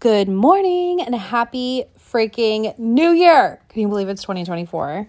Good 0.00 0.28
morning 0.28 1.00
and 1.00 1.12
happy 1.12 1.86
freaking 1.98 2.78
new 2.78 3.10
year. 3.10 3.60
Can 3.68 3.82
you 3.82 3.88
believe 3.88 4.08
it's 4.08 4.22
2024? 4.22 5.08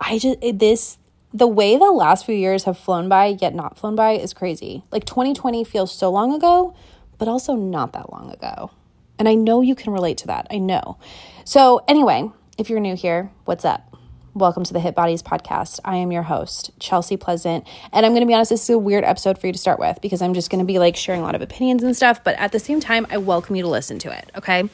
I 0.00 0.18
just, 0.18 0.38
this, 0.54 0.96
the 1.34 1.46
way 1.46 1.76
the 1.76 1.90
last 1.90 2.24
few 2.24 2.34
years 2.34 2.64
have 2.64 2.78
flown 2.78 3.10
by, 3.10 3.36
yet 3.38 3.54
not 3.54 3.76
flown 3.76 3.94
by, 3.94 4.12
is 4.12 4.32
crazy. 4.32 4.84
Like 4.90 5.04
2020 5.04 5.64
feels 5.64 5.94
so 5.94 6.10
long 6.10 6.32
ago, 6.32 6.74
but 7.18 7.28
also 7.28 7.54
not 7.54 7.92
that 7.92 8.10
long 8.10 8.30
ago. 8.30 8.70
And 9.18 9.28
I 9.28 9.34
know 9.34 9.60
you 9.60 9.74
can 9.74 9.92
relate 9.92 10.16
to 10.18 10.28
that. 10.28 10.46
I 10.50 10.56
know. 10.56 10.96
So, 11.44 11.84
anyway, 11.86 12.30
if 12.56 12.70
you're 12.70 12.80
new 12.80 12.96
here, 12.96 13.30
what's 13.44 13.66
up? 13.66 13.91
Welcome 14.34 14.64
to 14.64 14.72
the 14.72 14.80
Hit 14.80 14.94
Bodies 14.94 15.22
podcast. 15.22 15.78
I 15.84 15.96
am 15.96 16.10
your 16.10 16.22
host, 16.22 16.70
Chelsea 16.78 17.18
Pleasant. 17.18 17.66
And 17.92 18.06
I'm 18.06 18.12
going 18.12 18.22
to 18.22 18.26
be 18.26 18.32
honest, 18.32 18.48
this 18.48 18.62
is 18.62 18.70
a 18.70 18.78
weird 18.78 19.04
episode 19.04 19.38
for 19.38 19.46
you 19.46 19.52
to 19.52 19.58
start 19.58 19.78
with 19.78 20.00
because 20.00 20.22
I'm 20.22 20.32
just 20.32 20.48
going 20.48 20.60
to 20.60 20.64
be 20.64 20.78
like 20.78 20.96
sharing 20.96 21.20
a 21.20 21.24
lot 21.24 21.34
of 21.34 21.42
opinions 21.42 21.82
and 21.82 21.94
stuff. 21.94 22.24
But 22.24 22.36
at 22.36 22.50
the 22.50 22.58
same 22.58 22.80
time, 22.80 23.06
I 23.10 23.18
welcome 23.18 23.56
you 23.56 23.62
to 23.62 23.68
listen 23.68 23.98
to 23.98 24.10
it. 24.10 24.30
Okay. 24.34 24.70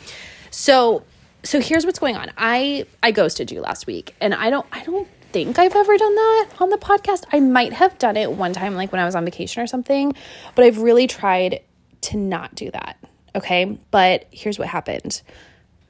So, 0.53 1.03
so 1.43 1.61
here's 1.61 1.85
what's 1.85 1.99
going 1.99 2.17
on. 2.17 2.31
I, 2.39 2.87
I 3.03 3.11
ghosted 3.11 3.51
you 3.51 3.61
last 3.61 3.89
week 3.89 4.15
and 4.21 4.33
I 4.33 4.49
don't, 4.49 4.65
I 4.71 4.85
don't 4.85 5.09
think 5.33 5.59
I've 5.59 5.75
ever 5.75 5.99
done 5.99 6.15
that 6.15 6.51
on 6.61 6.71
the 6.71 6.79
podcast. 6.79 7.25
I 7.33 7.41
might 7.41 7.73
have 7.73 7.99
done 7.99 8.17
it 8.17 8.31
one 8.31 8.53
time, 8.53 8.77
like 8.77 8.93
when 8.93 9.01
I 9.01 9.07
was 9.07 9.17
on 9.17 9.25
vacation 9.25 9.61
or 9.61 9.67
something, 9.67 10.15
but 10.55 10.67
I've 10.67 10.79
really 10.79 11.09
tried 11.09 11.63
to 12.03 12.17
not 12.17 12.55
do 12.55 12.71
that. 12.71 12.97
Okay. 13.35 13.77
But 13.91 14.29
here's 14.31 14.57
what 14.57 14.69
happened 14.69 15.21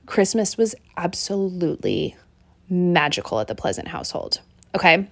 Christmas 0.06 0.56
was 0.56 0.74
absolutely 0.96 2.16
magical 2.70 3.40
at 3.40 3.48
the 3.48 3.54
Pleasant 3.54 3.88
household. 3.88 4.40
Okay. 4.74 5.06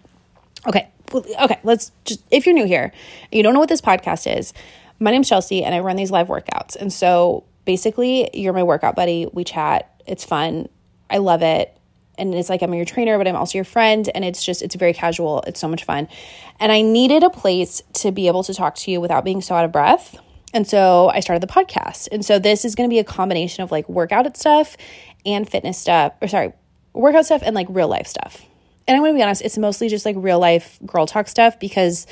Okay. 0.66 0.88
Okay. 1.14 1.60
Let's 1.62 1.92
just, 2.05 2.23
if 2.30 2.47
you're 2.47 2.55
new 2.55 2.66
here, 2.66 2.92
you 3.30 3.42
don't 3.42 3.55
know 3.55 3.60
what 3.60 3.69
this 3.69 3.80
podcast 3.80 4.38
is, 4.38 4.52
my 4.98 5.10
name's 5.10 5.28
Chelsea 5.28 5.62
and 5.62 5.74
I 5.74 5.80
run 5.80 5.97
these 5.97 6.11
live 6.11 6.28
workouts. 6.28 6.77
And 6.77 6.92
so 6.92 7.45
basically, 7.64 8.30
you're 8.33 8.52
my 8.52 8.62
workout 8.62 8.97
buddy. 8.97 9.27
We 9.33 9.45
chat. 9.45 10.02
It's 10.06 10.24
fun. 10.24 10.69
I 11.11 11.19
love 11.19 11.42
it. 11.42 11.77
And 12.19 12.34
it's 12.34 12.48
like 12.48 12.62
I'm 12.62 12.72
your 12.72 12.86
trainer, 12.86 13.19
but 13.19 13.28
I'm 13.28 13.36
also 13.36 13.58
your 13.58 13.64
friend. 13.64 14.08
And 14.14 14.25
it's 14.25 14.42
just, 14.42 14.62
it's 14.62 14.75
very 14.75 14.95
casual. 14.95 15.42
It's 15.47 15.61
so 15.61 15.69
much 15.69 15.84
fun. 15.84 16.08
And 16.58 16.73
I 16.73 16.80
needed 16.80 17.23
a 17.23 17.30
place 17.30 17.83
to 17.95 18.11
be 18.11 18.27
able 18.27 18.42
to 18.45 18.55
talk 18.55 18.75
to 18.77 18.91
you 18.91 19.00
without 19.00 19.25
being 19.25 19.42
so 19.42 19.55
out 19.55 19.67
of 19.67 19.73
breath. 19.73 20.17
And 20.55 20.67
so 20.67 21.11
I 21.12 21.20
started 21.20 21.42
the 21.42 21.52
podcast. 21.52 22.08
And 22.11 22.25
so 22.25 22.39
this 22.39 22.64
is 22.64 22.75
going 22.75 22.89
to 22.89 22.92
be 22.92 22.98
a 22.98 23.05
combination 23.05 23.62
of 23.62 23.70
like 23.70 23.86
workout 23.89 24.34
stuff 24.36 24.78
and 25.27 25.47
fitness 25.47 25.77
stuff, 25.77 26.14
or 26.23 26.28
sorry, 26.28 26.55
workout 26.97 27.27
stuff 27.27 27.42
and 27.44 27.55
like 27.55 27.66
real 27.70 27.89
life 27.89 28.06
stuff. 28.06 28.42
And 28.89 28.97
I'm 28.97 29.02
going 29.02 29.14
to 29.14 29.19
be 29.19 29.22
honest, 29.22 29.42
it's 29.42 29.58
mostly 29.58 29.89
just 29.89 30.05
like 30.06 30.16
real 30.19 30.39
life 30.39 30.78
girl 30.86 31.06
talk 31.06 31.28
stuff 31.28 31.58
because 31.58 32.06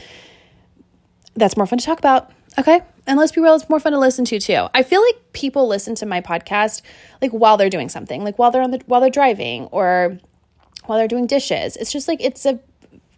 that's 1.34 1.56
more 1.56 1.66
fun 1.66 1.78
to 1.78 1.84
talk 1.84 1.98
about. 1.98 2.30
Okay. 2.58 2.80
And 3.06 3.18
let's 3.18 3.32
be 3.32 3.40
real, 3.40 3.54
it's 3.54 3.68
more 3.68 3.80
fun 3.80 3.92
to 3.92 3.98
listen 3.98 4.24
to 4.26 4.38
too. 4.38 4.66
I 4.72 4.82
feel 4.82 5.02
like 5.02 5.32
people 5.32 5.66
listen 5.66 5.94
to 5.96 6.06
my 6.06 6.20
podcast 6.20 6.82
like 7.20 7.32
while 7.32 7.56
they're 7.56 7.70
doing 7.70 7.88
something, 7.88 8.24
like 8.24 8.38
while 8.38 8.50
they're 8.50 8.62
on 8.62 8.70
the 8.70 8.80
while 8.86 9.00
they're 9.00 9.10
driving 9.10 9.66
or 9.66 10.18
while 10.86 10.98
they're 10.98 11.08
doing 11.08 11.26
dishes. 11.26 11.76
It's 11.76 11.92
just 11.92 12.08
like 12.08 12.22
it's 12.22 12.46
a 12.46 12.58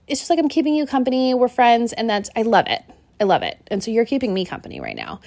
it's 0.06 0.20
just 0.20 0.30
like 0.30 0.38
I'm 0.38 0.48
keeping 0.48 0.74
you 0.74 0.86
company. 0.86 1.34
We're 1.34 1.48
friends 1.48 1.92
and 1.92 2.08
that's 2.10 2.30
I 2.34 2.42
love 2.42 2.66
it. 2.68 2.82
I 3.20 3.24
love 3.24 3.42
it. 3.42 3.58
And 3.68 3.82
so 3.82 3.90
you're 3.90 4.04
keeping 4.04 4.34
me 4.34 4.44
company 4.44 4.80
right 4.80 4.96
now. 4.96 5.20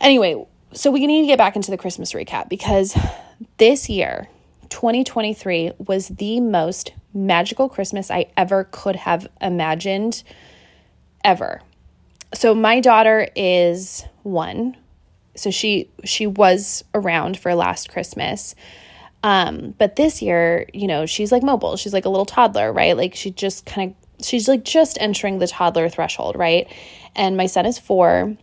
Anyway, 0.00 0.44
so 0.72 0.90
we 0.90 1.06
need 1.06 1.22
to 1.22 1.26
get 1.26 1.38
back 1.38 1.56
into 1.56 1.70
the 1.70 1.78
Christmas 1.78 2.12
recap 2.12 2.48
because 2.48 2.96
this 3.56 3.88
year 3.88 4.28
2023 4.70 5.72
was 5.78 6.08
the 6.08 6.40
most 6.40 6.92
magical 7.14 7.68
Christmas 7.68 8.10
I 8.10 8.26
ever 8.36 8.64
could 8.70 8.96
have 8.96 9.26
imagined 9.40 10.22
ever. 11.24 11.60
So 12.34 12.54
my 12.54 12.80
daughter 12.80 13.28
is 13.34 14.04
1. 14.22 14.76
So 15.34 15.50
she 15.50 15.90
she 16.04 16.26
was 16.26 16.82
around 16.94 17.38
for 17.38 17.54
last 17.54 17.90
Christmas. 17.90 18.54
Um 19.22 19.74
but 19.78 19.96
this 19.96 20.22
year, 20.22 20.66
you 20.72 20.86
know, 20.86 21.06
she's 21.06 21.32
like 21.32 21.42
mobile. 21.42 21.76
She's 21.76 21.92
like 21.92 22.04
a 22.04 22.08
little 22.08 22.26
toddler, 22.26 22.72
right? 22.72 22.96
Like 22.96 23.14
she 23.14 23.30
just 23.30 23.66
kind 23.66 23.90
of 23.90 24.26
she's 24.26 24.48
like 24.48 24.64
just 24.64 24.96
entering 25.00 25.38
the 25.38 25.46
toddler 25.46 25.88
threshold, 25.88 26.36
right? 26.36 26.72
And 27.14 27.36
my 27.36 27.46
son 27.46 27.66
is 27.66 27.78
4 27.78 28.36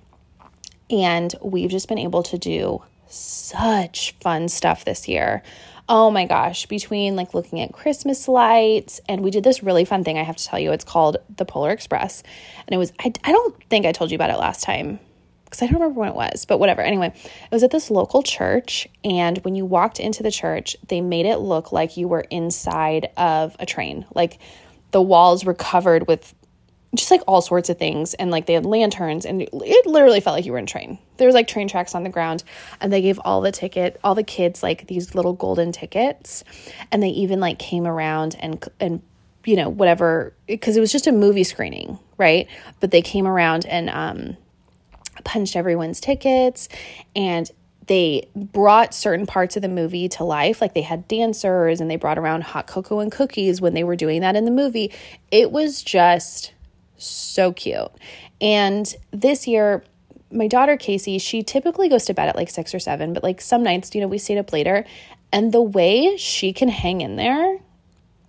and 0.90 1.36
we've 1.42 1.72
just 1.72 1.88
been 1.88 1.98
able 2.00 2.24
to 2.24 2.38
do 2.38 2.81
such 3.08 4.16
fun 4.22 4.48
stuff 4.48 4.86
this 4.86 5.08
year 5.08 5.44
oh 5.90 6.10
my 6.10 6.26
gosh, 6.26 6.66
between 6.66 7.16
like 7.16 7.34
looking 7.34 7.60
at 7.60 7.74
Christmas 7.74 8.28
lights, 8.28 9.02
and 9.08 9.22
we 9.22 9.32
did 9.32 9.44
this 9.44 9.64
really 9.64 9.86
fun 9.86 10.04
thing, 10.04 10.18
I 10.18 10.24
have 10.24 10.38
to 10.38 10.46
tell 10.46 10.60
you. 10.60 10.72
It's 10.72 10.86
called 10.86 11.18
the 11.36 11.46
Polar 11.46 11.72
Express. 11.72 12.24
And 12.68 12.74
it 12.74 12.78
was, 12.78 12.94
I, 13.00 13.12
I 13.24 13.32
don't 13.32 13.64
think 13.70 13.86
I 13.86 13.92
told 13.92 14.12
you 14.12 14.16
about 14.16 14.30
it 14.30 14.38
last 14.38 14.64
time 14.64 15.00
because 15.46 15.62
I 15.62 15.66
don't 15.68 15.82
remember 15.82 16.00
when 16.00 16.10
it 16.10 16.16
was, 16.16 16.46
but 16.46 16.58
whatever. 16.58 16.82
Anyway, 16.82 17.08
it 17.08 17.52
was 17.52 17.62
at 17.64 17.72
this 17.72 17.92
local 17.92 18.24
church. 18.24 18.88
And 19.04 19.38
when 19.40 19.54
you 19.54 19.66
walked 19.66 20.00
into 20.00 20.24
the 20.24 20.32
church, 20.32 20.76
they 20.88 21.00
made 21.00 21.28
it 21.28 21.38
look 21.38 21.72
like 21.72 21.96
you 21.96 22.08
were 22.08 22.26
inside 22.32 23.10
of 23.18 23.56
a 23.60 23.66
train. 23.66 24.06
Like 24.16 24.40
the 24.92 25.02
walls 25.02 25.46
were 25.46 25.54
covered 25.54 26.08
with 26.08 26.34
just 26.96 27.12
like 27.12 27.22
all 27.28 27.42
sorts 27.42 27.70
of 27.70 27.78
things 27.78 28.14
and 28.16 28.32
like 28.32 28.46
they 28.46 28.54
had 28.54 28.66
lanterns 28.66 29.26
and 29.26 29.42
it 29.42 29.54
literally 29.86 30.20
felt 30.20 30.36
like 30.36 30.46
you 30.46 30.52
were 30.52 30.60
in 30.60 30.66
train 30.66 31.00
there 31.24 31.28
was 31.30 31.34
like 31.34 31.48
train 31.48 31.70
tracks 31.70 31.96
on 31.96 32.04
the 32.04 32.10
ground 32.10 32.44
and 32.82 32.92
they 32.92 33.02
gave 33.02 33.18
all 33.24 33.40
the 33.40 33.50
ticket 33.50 33.98
all 34.04 34.14
the 34.14 34.26
kids 34.26 34.62
like 34.62 34.88
these 34.88 35.16
little 35.16 35.32
golden 35.32 35.72
tickets 35.72 36.44
and 36.92 37.02
they 37.02 37.08
even 37.08 37.40
like 37.40 37.58
came 37.58 37.88
around 37.88 38.36
and 38.42 38.68
and 38.82 39.02
you 39.46 39.56
know 39.56 39.70
whatever 39.70 40.34
because 40.48 40.76
it 40.76 40.82
was 40.82 40.92
just 40.92 41.08
a 41.08 41.14
movie 41.14 41.46
screening 41.46 41.98
right 42.18 42.50
but 42.82 42.92
they 42.92 43.02
came 43.02 43.26
around 43.26 43.66
and 43.68 43.90
um 43.90 44.36
punched 45.24 45.56
everyone's 45.56 46.02
tickets 46.02 46.68
and 47.16 47.50
they 47.88 48.28
brought 48.36 48.94
certain 48.94 49.26
parts 49.26 49.56
of 49.56 49.62
the 49.62 49.70
movie 49.70 50.10
to 50.10 50.26
life 50.26 50.60
like 50.60 50.74
they 50.74 50.82
had 50.82 51.08
dancers 51.08 51.80
and 51.80 51.90
they 51.90 51.96
brought 51.96 52.18
around 52.18 52.44
hot 52.44 52.68
cocoa 52.68 53.00
and 53.00 53.14
cookies 53.14 53.62
when 53.62 53.74
they 53.74 53.86
were 53.86 53.96
doing 53.96 54.20
that 54.20 54.36
in 54.36 54.44
the 54.44 54.52
movie 54.52 54.92
it 55.32 55.54
was 55.54 55.82
just 55.82 56.52
so 57.04 57.52
cute. 57.54 57.92
And 58.42 58.94
this 59.12 59.48
year, 59.48 59.84
my 60.34 60.48
daughter 60.48 60.78
Casey, 60.78 61.18
she 61.20 61.44
typically 61.44 61.90
goes 61.90 62.06
to 62.06 62.14
bed 62.14 62.30
at 62.30 62.36
like 62.36 62.50
six 62.50 62.74
or 62.74 62.80
seven, 62.80 63.14
but 63.14 63.24
like 63.24 63.42
some 63.42 63.64
nights, 63.64 63.94
you 63.94 64.02
know, 64.02 64.08
we 64.08 64.18
stayed 64.18 64.38
up 64.38 64.52
later. 64.52 64.86
And 65.32 65.52
the 65.52 65.62
way 65.62 66.18
she 66.18 66.54
can 66.54 66.70
hang 66.70 67.02
in 67.02 67.16
there, 67.16 67.60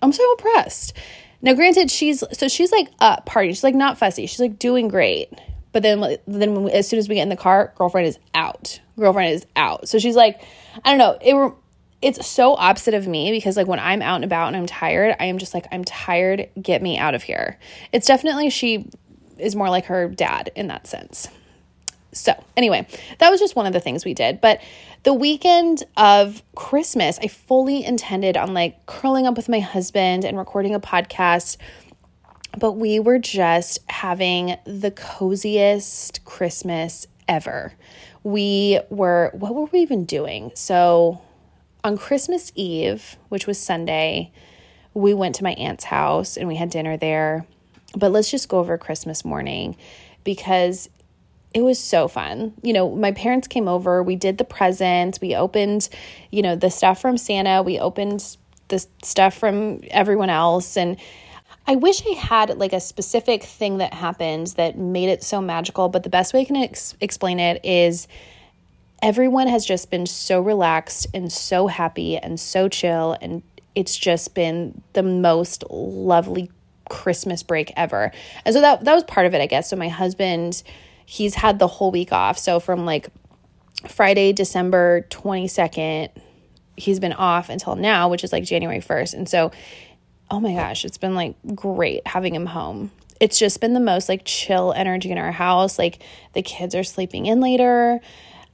I'm 0.00 0.12
so 0.12 0.31
impressed. 0.32 0.97
Now, 1.43 1.53
granted, 1.54 1.91
she's 1.91 2.25
so 2.32 2.48
she's 2.48 2.72
like 2.72 2.88
up 3.00 3.26
party. 3.26 3.48
She's 3.48 3.64
like 3.64 3.75
not 3.75 3.98
fussy. 3.98 4.26
She's 4.26 4.41
like 4.41 4.59
doing 4.59 4.88
great. 4.88 5.28
But 5.72 5.82
then, 5.82 6.19
then 6.26 6.54
when, 6.54 6.72
as 6.72 6.88
soon 6.88 6.98
as 7.00 7.09
we 7.09 7.16
get 7.16 7.22
in 7.22 7.28
the 7.28 7.37
car, 7.37 7.75
girlfriend 7.76 8.06
is 8.06 8.19
out. 8.32 8.81
Girlfriend 8.97 9.34
is 9.34 9.44
out. 9.56 9.88
So 9.88 9.98
she's 9.98 10.14
like, 10.14 10.41
I 10.84 10.91
don't 10.91 10.98
know. 10.98 11.19
It 11.20 11.53
it's 12.00 12.26
so 12.26 12.54
opposite 12.54 12.93
of 12.93 13.09
me 13.09 13.31
because 13.32 13.56
like 13.56 13.66
when 13.66 13.81
I'm 13.81 14.03
out 14.03 14.16
and 14.16 14.25
about 14.25 14.48
and 14.48 14.56
I'm 14.56 14.66
tired, 14.66 15.16
I 15.19 15.25
am 15.26 15.38
just 15.38 15.54
like 15.54 15.66
I'm 15.72 15.84
tired, 15.84 16.50
get 16.60 16.82
me 16.82 16.98
out 16.98 17.14
of 17.14 17.22
here. 17.22 17.59
It's 17.93 18.06
definitely 18.06 18.50
she 18.50 18.91
is 19.38 19.56
more 19.56 19.70
like 19.70 19.87
her 19.87 20.09
dad 20.09 20.53
in 20.54 20.69
that 20.69 20.87
sense. 20.87 21.28
So, 22.14 22.32
anyway, 22.56 22.86
that 23.19 23.30
was 23.30 23.41
just 23.41 23.56
one 23.56 23.66
of 23.66 23.72
the 23.72 23.80
things 23.80 24.04
we 24.04 24.14
did, 24.14 24.41
but 24.41 24.60
the 25.02 25.12
weekend 25.12 25.82
of 25.97 26.42
Christmas, 26.54 27.19
I 27.22 27.28
fully 27.28 27.84
intended 27.84 28.36
on 28.36 28.54
like 28.54 28.86
curling 28.86 29.26
up 29.26 29.36
with 29.36 29.48
my 29.48 29.60
husband 29.60 30.25
and 30.25 30.38
recording 30.38 30.75
a 30.75 30.80
podcast 30.80 31.58
but 32.58 32.72
we 32.72 33.00
were 33.00 33.19
just 33.19 33.78
having 33.88 34.56
the 34.64 34.91
coziest 34.91 36.25
Christmas 36.25 37.06
ever. 37.28 37.75
We 38.22 38.81
were, 38.91 39.31
what 39.34 39.54
were 39.54 39.64
we 39.66 39.81
even 39.81 40.04
doing? 40.04 40.52
So 40.54 41.20
on 41.82 41.98
Christmas 41.98 42.52
Eve, 42.54 43.16
which 43.28 43.46
was 43.46 43.58
Sunday, 43.58 44.32
we 44.94 45.14
went 45.14 45.34
to 45.36 45.44
my 45.44 45.52
aunt's 45.54 45.84
house 45.84 46.36
and 46.36 46.48
we 46.48 46.56
had 46.56 46.70
dinner 46.70 46.96
there. 46.96 47.46
But 47.96 48.12
let's 48.12 48.31
just 48.31 48.48
go 48.48 48.58
over 48.58 48.78
Christmas 48.78 49.25
morning 49.25 49.76
because 50.25 50.88
it 51.54 51.62
was 51.62 51.78
so 51.78 52.09
fun. 52.09 52.53
You 52.62 52.72
know, 52.72 52.94
my 52.94 53.12
parents 53.12 53.47
came 53.47 53.69
over, 53.69 54.03
we 54.03 54.16
did 54.16 54.38
the 54.38 54.44
presents, 54.44 55.20
we 55.20 55.34
opened, 55.37 55.88
you 56.31 56.43
know, 56.43 56.56
the 56.56 56.70
stuff 56.70 57.00
from 57.00 57.17
Santa, 57.17 57.62
we 57.62 57.78
opened 57.78 58.37
the 58.69 58.84
stuff 59.02 59.34
from 59.34 59.81
everyone 59.90 60.31
else 60.31 60.76
and 60.76 60.96
I 61.67 61.76
wish 61.76 62.02
I 62.06 62.14
had 62.14 62.58
like 62.58 62.75
a 62.75 62.81
specific 62.81 63.43
thing 63.43 63.78
that 63.78 63.94
happened 63.94 64.49
that 64.58 64.76
made 64.76 65.08
it 65.08 65.23
so 65.23 65.40
magical, 65.40 65.88
but 65.88 66.02
the 66.02 66.11
best 66.11 66.34
way 66.34 66.43
I 66.43 66.44
can 66.44 66.56
ex- 66.56 66.94
explain 67.00 67.40
it 67.40 67.64
is 67.64 68.06
everyone 69.00 69.46
has 69.46 69.64
just 69.64 69.90
been 69.90 70.05
so 70.05 70.43
relaxed 70.43 71.06
and 71.14 71.32
so 71.32 71.67
happy 71.67 72.19
and 72.19 72.38
so 72.38 72.69
chill 72.69 73.17
and 73.23 73.43
it's 73.75 73.96
just 73.96 74.34
been 74.34 74.82
the 74.93 75.02
most 75.02 75.64
lovely 75.70 76.50
Christmas 76.90 77.43
break 77.43 77.73
ever. 77.76 78.12
And 78.44 78.55
so 78.55 78.61
that 78.61 78.84
that 78.84 78.94
was 78.94 79.05
part 79.05 79.26
of 79.26 79.34
it, 79.34 79.40
I 79.40 79.46
guess. 79.46 79.70
So 79.70 79.76
my 79.76 79.88
husband, 79.88 80.62
he's 81.06 81.34
had 81.34 81.58
the 81.58 81.66
whole 81.66 81.90
week 81.90 82.12
off. 82.12 82.38
So 82.38 82.60
from 82.60 82.84
like 82.86 83.08
Friday, 83.88 84.32
December 84.32 85.06
22nd, 85.10 86.08
he's 86.76 87.00
been 87.00 87.12
off 87.12 87.48
until 87.48 87.76
now, 87.76 88.08
which 88.08 88.24
is 88.24 88.32
like 88.32 88.44
January 88.44 88.80
1st. 88.80 89.14
And 89.14 89.28
so 89.28 89.50
oh 90.30 90.40
my 90.40 90.54
gosh, 90.54 90.84
it's 90.84 90.98
been 90.98 91.14
like 91.14 91.36
great 91.54 92.06
having 92.06 92.34
him 92.34 92.46
home. 92.46 92.90
It's 93.20 93.38
just 93.38 93.60
been 93.60 93.74
the 93.74 93.80
most 93.80 94.08
like 94.08 94.22
chill 94.24 94.72
energy 94.74 95.10
in 95.10 95.18
our 95.18 95.32
house. 95.32 95.78
Like 95.78 96.02
the 96.32 96.42
kids 96.42 96.74
are 96.74 96.84
sleeping 96.84 97.26
in 97.26 97.40
later 97.40 98.00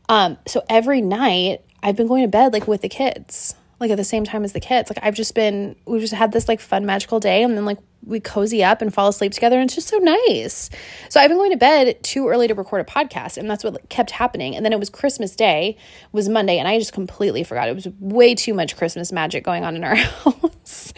Um, 0.08 0.38
so 0.46 0.62
every 0.68 1.00
night 1.00 1.62
I've 1.82 1.96
been 1.96 2.08
going 2.08 2.22
to 2.22 2.28
bed 2.28 2.52
like 2.52 2.66
with 2.66 2.82
the 2.82 2.88
kids, 2.88 3.54
like 3.80 3.90
at 3.90 3.96
the 3.96 4.04
same 4.04 4.24
time 4.24 4.44
as 4.44 4.52
the 4.52 4.60
kids. 4.60 4.90
Like 4.90 5.02
I've 5.02 5.14
just 5.14 5.34
been, 5.34 5.74
we've 5.86 6.00
just 6.00 6.14
had 6.14 6.32
this 6.32 6.46
like 6.46 6.60
fun 6.60 6.86
magical 6.86 7.18
day, 7.18 7.42
and 7.42 7.56
then 7.56 7.64
like 7.64 7.78
we 8.04 8.20
cozy 8.20 8.64
up 8.64 8.80
and 8.82 8.92
fall 8.92 9.08
asleep 9.08 9.32
together 9.32 9.60
and 9.60 9.68
it's 9.68 9.74
just 9.74 9.88
so 9.88 9.98
nice. 9.98 10.70
So 11.08 11.20
i've 11.20 11.28
been 11.28 11.36
going 11.36 11.50
to 11.50 11.56
bed 11.56 12.02
too 12.02 12.28
early 12.28 12.48
to 12.48 12.54
record 12.54 12.80
a 12.80 12.84
podcast 12.84 13.36
and 13.36 13.50
that's 13.50 13.62
what 13.62 13.88
kept 13.88 14.10
happening. 14.10 14.56
And 14.56 14.64
then 14.64 14.72
it 14.72 14.78
was 14.78 14.88
christmas 14.88 15.36
day 15.36 15.76
was 16.12 16.28
monday 16.28 16.58
and 16.58 16.66
i 16.66 16.78
just 16.78 16.92
completely 16.92 17.44
forgot. 17.44 17.68
It 17.68 17.74
was 17.74 17.88
way 17.98 18.34
too 18.34 18.54
much 18.54 18.76
christmas 18.76 19.12
magic 19.12 19.44
going 19.44 19.64
on 19.64 19.76
in 19.76 19.84
our 19.84 19.94
house. 19.96 20.92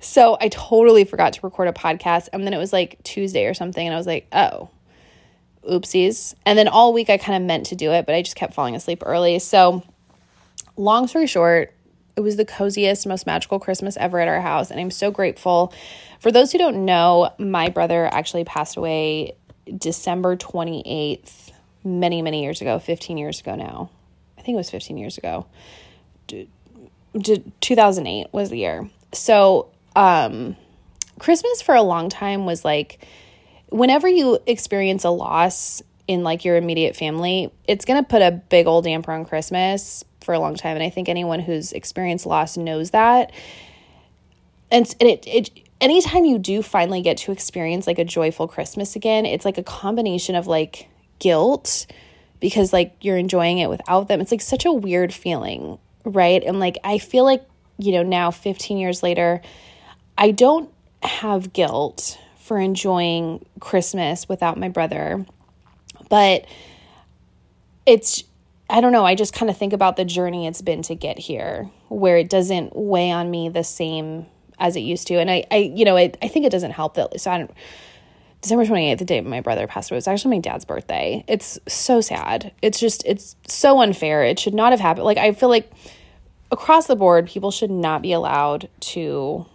So 0.00 0.36
i 0.40 0.48
totally 0.48 1.04
forgot 1.04 1.32
to 1.34 1.40
record 1.42 1.68
a 1.68 1.72
podcast 1.72 2.28
and 2.32 2.44
then 2.44 2.52
it 2.52 2.58
was 2.58 2.72
like 2.72 3.02
tuesday 3.02 3.46
or 3.46 3.54
something 3.54 3.86
and 3.86 3.94
i 3.94 3.98
was 3.98 4.06
like 4.06 4.26
oh 4.32 4.70
oopsies. 5.68 6.34
And 6.44 6.56
then 6.56 6.68
all 6.68 6.92
week 6.92 7.10
i 7.10 7.16
kind 7.16 7.42
of 7.42 7.46
meant 7.46 7.66
to 7.66 7.76
do 7.76 7.92
it 7.92 8.06
but 8.06 8.14
i 8.14 8.22
just 8.22 8.36
kept 8.36 8.54
falling 8.54 8.76
asleep 8.76 9.02
early. 9.06 9.38
So 9.38 9.82
long 10.76 11.08
story 11.08 11.26
short 11.26 11.72
it 12.16 12.20
was 12.20 12.36
the 12.36 12.44
coziest, 12.44 13.06
most 13.06 13.26
magical 13.26 13.60
Christmas 13.60 13.96
ever 13.98 14.18
at 14.20 14.28
our 14.28 14.40
house. 14.40 14.70
And 14.70 14.80
I'm 14.80 14.90
so 14.90 15.10
grateful. 15.10 15.72
For 16.18 16.32
those 16.32 16.50
who 16.50 16.58
don't 16.58 16.86
know, 16.86 17.30
my 17.38 17.68
brother 17.68 18.06
actually 18.06 18.44
passed 18.44 18.76
away 18.76 19.36
December 19.76 20.36
28th, 20.36 21.52
many, 21.84 22.22
many 22.22 22.42
years 22.42 22.60
ago, 22.62 22.78
15 22.78 23.18
years 23.18 23.40
ago 23.40 23.54
now. 23.54 23.90
I 24.38 24.42
think 24.42 24.54
it 24.54 24.58
was 24.58 24.70
15 24.70 24.96
years 24.96 25.18
ago. 25.18 25.46
2008 27.60 28.26
was 28.32 28.50
the 28.50 28.58
year. 28.58 28.88
So, 29.12 29.68
um, 29.94 30.56
Christmas 31.18 31.62
for 31.62 31.74
a 31.74 31.82
long 31.82 32.08
time 32.08 32.44
was 32.44 32.64
like 32.64 33.06
whenever 33.70 34.06
you 34.08 34.38
experience 34.46 35.04
a 35.04 35.10
loss 35.10 35.82
in 36.06 36.22
like 36.22 36.44
your 36.44 36.56
immediate 36.56 36.94
family, 36.94 37.50
it's 37.66 37.84
going 37.84 38.02
to 38.02 38.08
put 38.08 38.22
a 38.22 38.30
big 38.30 38.66
old 38.66 38.84
damper 38.84 39.12
on 39.12 39.24
Christmas 39.24 40.04
for 40.26 40.34
a 40.34 40.38
long 40.38 40.56
time. 40.56 40.76
And 40.76 40.82
I 40.82 40.90
think 40.90 41.08
anyone 41.08 41.40
who's 41.40 41.72
experienced 41.72 42.26
loss 42.26 42.58
knows 42.58 42.90
that. 42.90 43.32
And, 44.70 44.94
and 45.00 45.08
it, 45.08 45.26
it, 45.26 45.50
anytime 45.80 46.24
you 46.24 46.38
do 46.38 46.60
finally 46.60 47.00
get 47.00 47.16
to 47.18 47.32
experience 47.32 47.86
like 47.86 47.98
a 47.98 48.04
joyful 48.04 48.48
Christmas 48.48 48.96
again, 48.96 49.24
it's 49.24 49.44
like 49.44 49.56
a 49.56 49.62
combination 49.62 50.34
of 50.34 50.46
like 50.46 50.88
guilt 51.20 51.86
because 52.40 52.72
like 52.72 52.96
you're 53.00 53.16
enjoying 53.16 53.58
it 53.58 53.70
without 53.70 54.08
them. 54.08 54.20
It's 54.20 54.32
like 54.32 54.42
such 54.42 54.66
a 54.66 54.72
weird 54.72 55.14
feeling, 55.14 55.78
right? 56.04 56.42
And 56.42 56.60
like 56.60 56.76
I 56.84 56.98
feel 56.98 57.24
like, 57.24 57.46
you 57.78 57.92
know, 57.92 58.02
now 58.02 58.30
15 58.30 58.76
years 58.76 59.02
later, 59.02 59.40
I 60.18 60.32
don't 60.32 60.70
have 61.02 61.52
guilt 61.52 62.18
for 62.40 62.58
enjoying 62.58 63.46
Christmas 63.60 64.28
without 64.28 64.58
my 64.58 64.68
brother. 64.68 65.24
But 66.08 66.46
it's 67.86 68.24
I 68.68 68.80
don't 68.80 68.92
know, 68.92 69.04
I 69.04 69.14
just 69.14 69.32
kind 69.32 69.48
of 69.48 69.56
think 69.56 69.72
about 69.72 69.96
the 69.96 70.04
journey 70.04 70.46
it's 70.46 70.62
been 70.62 70.82
to 70.82 70.94
get 70.94 71.18
here 71.18 71.70
where 71.88 72.16
it 72.16 72.28
doesn't 72.28 72.74
weigh 72.74 73.12
on 73.12 73.30
me 73.30 73.48
the 73.48 73.62
same 73.62 74.26
as 74.58 74.74
it 74.74 74.80
used 74.80 75.06
to. 75.08 75.14
And 75.20 75.30
I, 75.30 75.44
I 75.50 75.56
you 75.56 75.84
know, 75.84 75.96
I, 75.96 76.12
I 76.20 76.28
think 76.28 76.46
it 76.46 76.52
doesn't 76.52 76.72
help 76.72 76.94
that, 76.94 77.20
so 77.20 77.30
I 77.30 77.38
don't, 77.38 77.50
December 78.42 78.64
28th, 78.64 78.98
the 78.98 79.04
day 79.04 79.20
my 79.20 79.40
brother 79.40 79.66
passed 79.66 79.90
away, 79.90 79.96
was 79.96 80.08
actually 80.08 80.36
my 80.36 80.40
dad's 80.40 80.64
birthday. 80.64 81.24
It's 81.28 81.58
so 81.66 82.00
sad. 82.00 82.52
It's 82.60 82.78
just, 82.78 83.04
it's 83.06 83.36
so 83.46 83.80
unfair. 83.80 84.24
It 84.24 84.38
should 84.38 84.54
not 84.54 84.72
have 84.72 84.80
happened. 84.80 85.04
Like, 85.04 85.18
I 85.18 85.32
feel 85.32 85.48
like 85.48 85.70
across 86.50 86.86
the 86.86 86.96
board, 86.96 87.28
people 87.28 87.50
should 87.50 87.70
not 87.70 88.02
be 88.02 88.12
allowed 88.12 88.68
to 88.80 89.46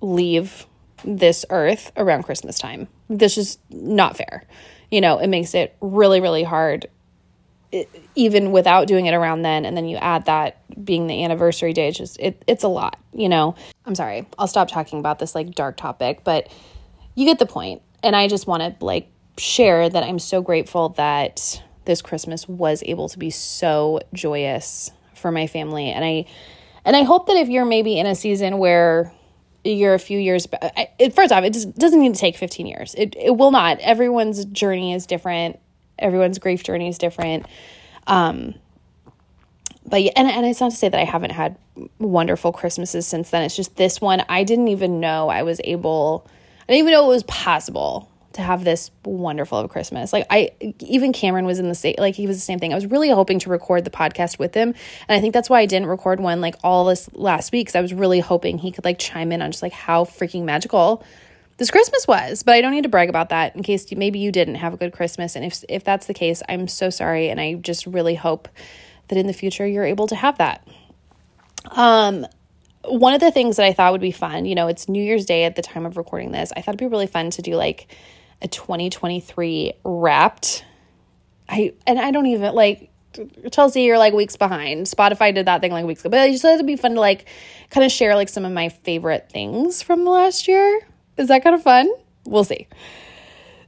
leave 0.00 0.66
this 1.04 1.44
earth 1.50 1.92
around 1.96 2.22
Christmas 2.24 2.58
time. 2.58 2.88
This 3.08 3.38
is 3.38 3.58
not 3.70 4.16
fair. 4.16 4.44
You 4.90 5.00
know, 5.00 5.18
it 5.18 5.28
makes 5.28 5.54
it 5.54 5.76
really, 5.80 6.20
really 6.20 6.44
hard 6.44 6.88
even 8.14 8.50
without 8.50 8.86
doing 8.86 9.06
it 9.06 9.14
around 9.14 9.42
then 9.42 9.64
and 9.64 9.76
then 9.76 9.86
you 9.86 9.96
add 9.98 10.24
that 10.26 10.62
being 10.84 11.06
the 11.06 11.24
anniversary 11.24 11.72
day 11.72 11.88
it's 11.88 11.98
just 11.98 12.18
it, 12.18 12.42
it's 12.46 12.64
a 12.64 12.68
lot 12.68 12.98
you 13.12 13.28
know? 13.28 13.54
I'm 13.84 13.94
sorry 13.94 14.26
i'll 14.38 14.46
stop 14.46 14.68
talking 14.68 14.98
about 14.98 15.18
this 15.18 15.34
like 15.34 15.54
dark 15.54 15.76
topic 15.76 16.24
but 16.24 16.50
you 17.14 17.26
get 17.26 17.38
the 17.38 17.46
point 17.46 17.82
and 18.02 18.14
i 18.14 18.28
just 18.28 18.46
want 18.46 18.62
to 18.62 18.84
like 18.84 19.10
share 19.36 19.88
that 19.88 20.02
i'm 20.02 20.18
so 20.18 20.40
grateful 20.40 20.90
that 20.90 21.62
this 21.84 22.02
christmas 22.02 22.48
was 22.48 22.82
able 22.86 23.08
to 23.08 23.18
be 23.18 23.30
so 23.30 24.00
joyous 24.12 24.90
for 25.14 25.30
my 25.30 25.46
family 25.46 25.90
and 25.90 26.04
i 26.04 26.24
and 26.84 26.96
i 26.96 27.02
hope 27.02 27.26
that 27.26 27.36
if 27.36 27.48
you're 27.48 27.64
maybe 27.64 27.98
in 27.98 28.06
a 28.06 28.14
season 28.14 28.58
where 28.58 29.12
you're 29.64 29.94
a 29.94 29.98
few 29.98 30.18
years 30.18 30.46
back 30.46 30.92
first 31.12 31.32
off 31.32 31.44
it 31.44 31.52
just 31.52 31.76
doesn't 31.76 32.00
need 32.00 32.14
to 32.14 32.20
take 32.20 32.36
15 32.36 32.66
years. 32.66 32.94
It, 32.96 33.14
it 33.18 33.36
will 33.36 33.50
not. 33.50 33.78
Everyone's 33.80 34.44
journey 34.46 34.94
is 34.94 35.06
different 35.06 35.58
everyone's 35.98 36.38
grief 36.38 36.62
journey 36.62 36.88
is 36.88 36.98
different. 36.98 37.46
Um, 38.06 38.54
but 39.86 40.02
yeah, 40.02 40.12
and, 40.16 40.28
and 40.28 40.46
it's 40.46 40.60
not 40.60 40.70
to 40.70 40.76
say 40.76 40.88
that 40.88 41.00
I 41.00 41.04
haven't 41.04 41.30
had 41.30 41.56
wonderful 41.98 42.52
Christmases 42.52 43.06
since 43.06 43.30
then. 43.30 43.42
It's 43.42 43.56
just 43.56 43.76
this 43.76 44.00
one, 44.00 44.24
I 44.28 44.44
didn't 44.44 44.68
even 44.68 45.00
know 45.00 45.28
I 45.28 45.42
was 45.42 45.60
able, 45.64 46.26
I 46.68 46.72
didn't 46.72 46.80
even 46.80 46.92
know 46.92 47.06
it 47.06 47.14
was 47.14 47.22
possible 47.24 48.10
to 48.38 48.42
have 48.42 48.64
this 48.64 48.90
wonderful 49.04 49.58
of 49.58 49.64
a 49.64 49.68
Christmas. 49.68 50.12
Like 50.12 50.26
I, 50.30 50.50
even 50.80 51.12
Cameron 51.12 51.46
was 51.46 51.58
in 51.58 51.68
the 51.68 51.74
same, 51.74 51.94
like 51.98 52.14
he 52.14 52.26
was 52.26 52.36
the 52.36 52.42
same 52.42 52.58
thing. 52.58 52.72
I 52.72 52.76
was 52.76 52.86
really 52.86 53.10
hoping 53.10 53.38
to 53.40 53.50
record 53.50 53.84
the 53.84 53.90
podcast 53.90 54.38
with 54.38 54.54
him. 54.54 54.74
And 55.08 55.16
I 55.16 55.20
think 55.20 55.34
that's 55.34 55.48
why 55.48 55.60
I 55.60 55.66
didn't 55.66 55.88
record 55.88 56.20
one 56.20 56.40
like 56.40 56.54
all 56.62 56.84
this 56.84 57.08
last 57.14 57.52
week. 57.52 57.68
Cause 57.68 57.74
I 57.74 57.80
was 57.80 57.94
really 57.94 58.20
hoping 58.20 58.58
he 58.58 58.70
could 58.70 58.84
like 58.84 58.98
chime 58.98 59.32
in 59.32 59.42
on 59.42 59.50
just 59.50 59.62
like 59.62 59.72
how 59.72 60.04
freaking 60.04 60.44
magical 60.44 61.02
this 61.58 61.70
Christmas 61.72 62.06
was, 62.06 62.44
but 62.44 62.54
I 62.54 62.60
don't 62.60 62.72
need 62.72 62.84
to 62.84 62.88
brag 62.88 63.08
about 63.08 63.28
that 63.30 63.54
in 63.56 63.62
case 63.62 63.86
maybe 63.92 64.20
you 64.20 64.32
didn't 64.32 64.54
have 64.56 64.72
a 64.72 64.76
good 64.76 64.92
Christmas. 64.92 65.36
And 65.36 65.44
if, 65.44 65.64
if 65.68 65.84
that's 65.84 66.06
the 66.06 66.14
case, 66.14 66.42
I'm 66.48 66.68
so 66.68 66.88
sorry. 66.88 67.28
And 67.28 67.40
I 67.40 67.54
just 67.54 67.84
really 67.86 68.14
hope 68.14 68.48
that 69.08 69.18
in 69.18 69.26
the 69.26 69.32
future 69.32 69.66
you're 69.66 69.84
able 69.84 70.06
to 70.06 70.14
have 70.14 70.38
that. 70.38 70.66
Um, 71.72 72.26
one 72.84 73.12
of 73.12 73.20
the 73.20 73.32
things 73.32 73.56
that 73.56 73.66
I 73.66 73.72
thought 73.72 73.90
would 73.90 74.00
be 74.00 74.12
fun, 74.12 74.44
you 74.44 74.54
know, 74.54 74.68
it's 74.68 74.88
New 74.88 75.02
Year's 75.02 75.26
Day 75.26 75.44
at 75.44 75.56
the 75.56 75.62
time 75.62 75.84
of 75.84 75.96
recording 75.96 76.30
this. 76.30 76.52
I 76.56 76.60
thought 76.60 76.74
it'd 76.74 76.78
be 76.78 76.86
really 76.86 77.08
fun 77.08 77.30
to 77.30 77.42
do 77.42 77.56
like 77.56 77.94
a 78.40 78.48
2023 78.48 79.74
wrapped. 79.84 80.64
I 81.48 81.72
and 81.86 81.98
I 81.98 82.12
don't 82.12 82.26
even 82.26 82.54
like 82.54 82.90
Chelsea, 83.50 83.82
you're 83.82 83.98
like 83.98 84.14
weeks 84.14 84.36
behind. 84.36 84.86
Spotify 84.86 85.34
did 85.34 85.46
that 85.46 85.60
thing 85.60 85.72
like 85.72 85.86
weeks 85.86 86.02
ago, 86.02 86.10
but 86.10 86.20
I 86.20 86.30
just 86.30 86.42
thought 86.42 86.54
it'd 86.54 86.66
be 86.66 86.76
fun 86.76 86.94
to 86.94 87.00
like 87.00 87.26
kind 87.70 87.84
of 87.84 87.90
share 87.90 88.14
like 88.14 88.28
some 88.28 88.44
of 88.44 88.52
my 88.52 88.68
favorite 88.68 89.28
things 89.28 89.82
from 89.82 90.04
the 90.04 90.10
last 90.10 90.46
year. 90.46 90.80
Is 91.18 91.28
that 91.28 91.42
kind 91.42 91.54
of 91.54 91.62
fun? 91.62 91.90
We'll 92.24 92.44
see. 92.44 92.68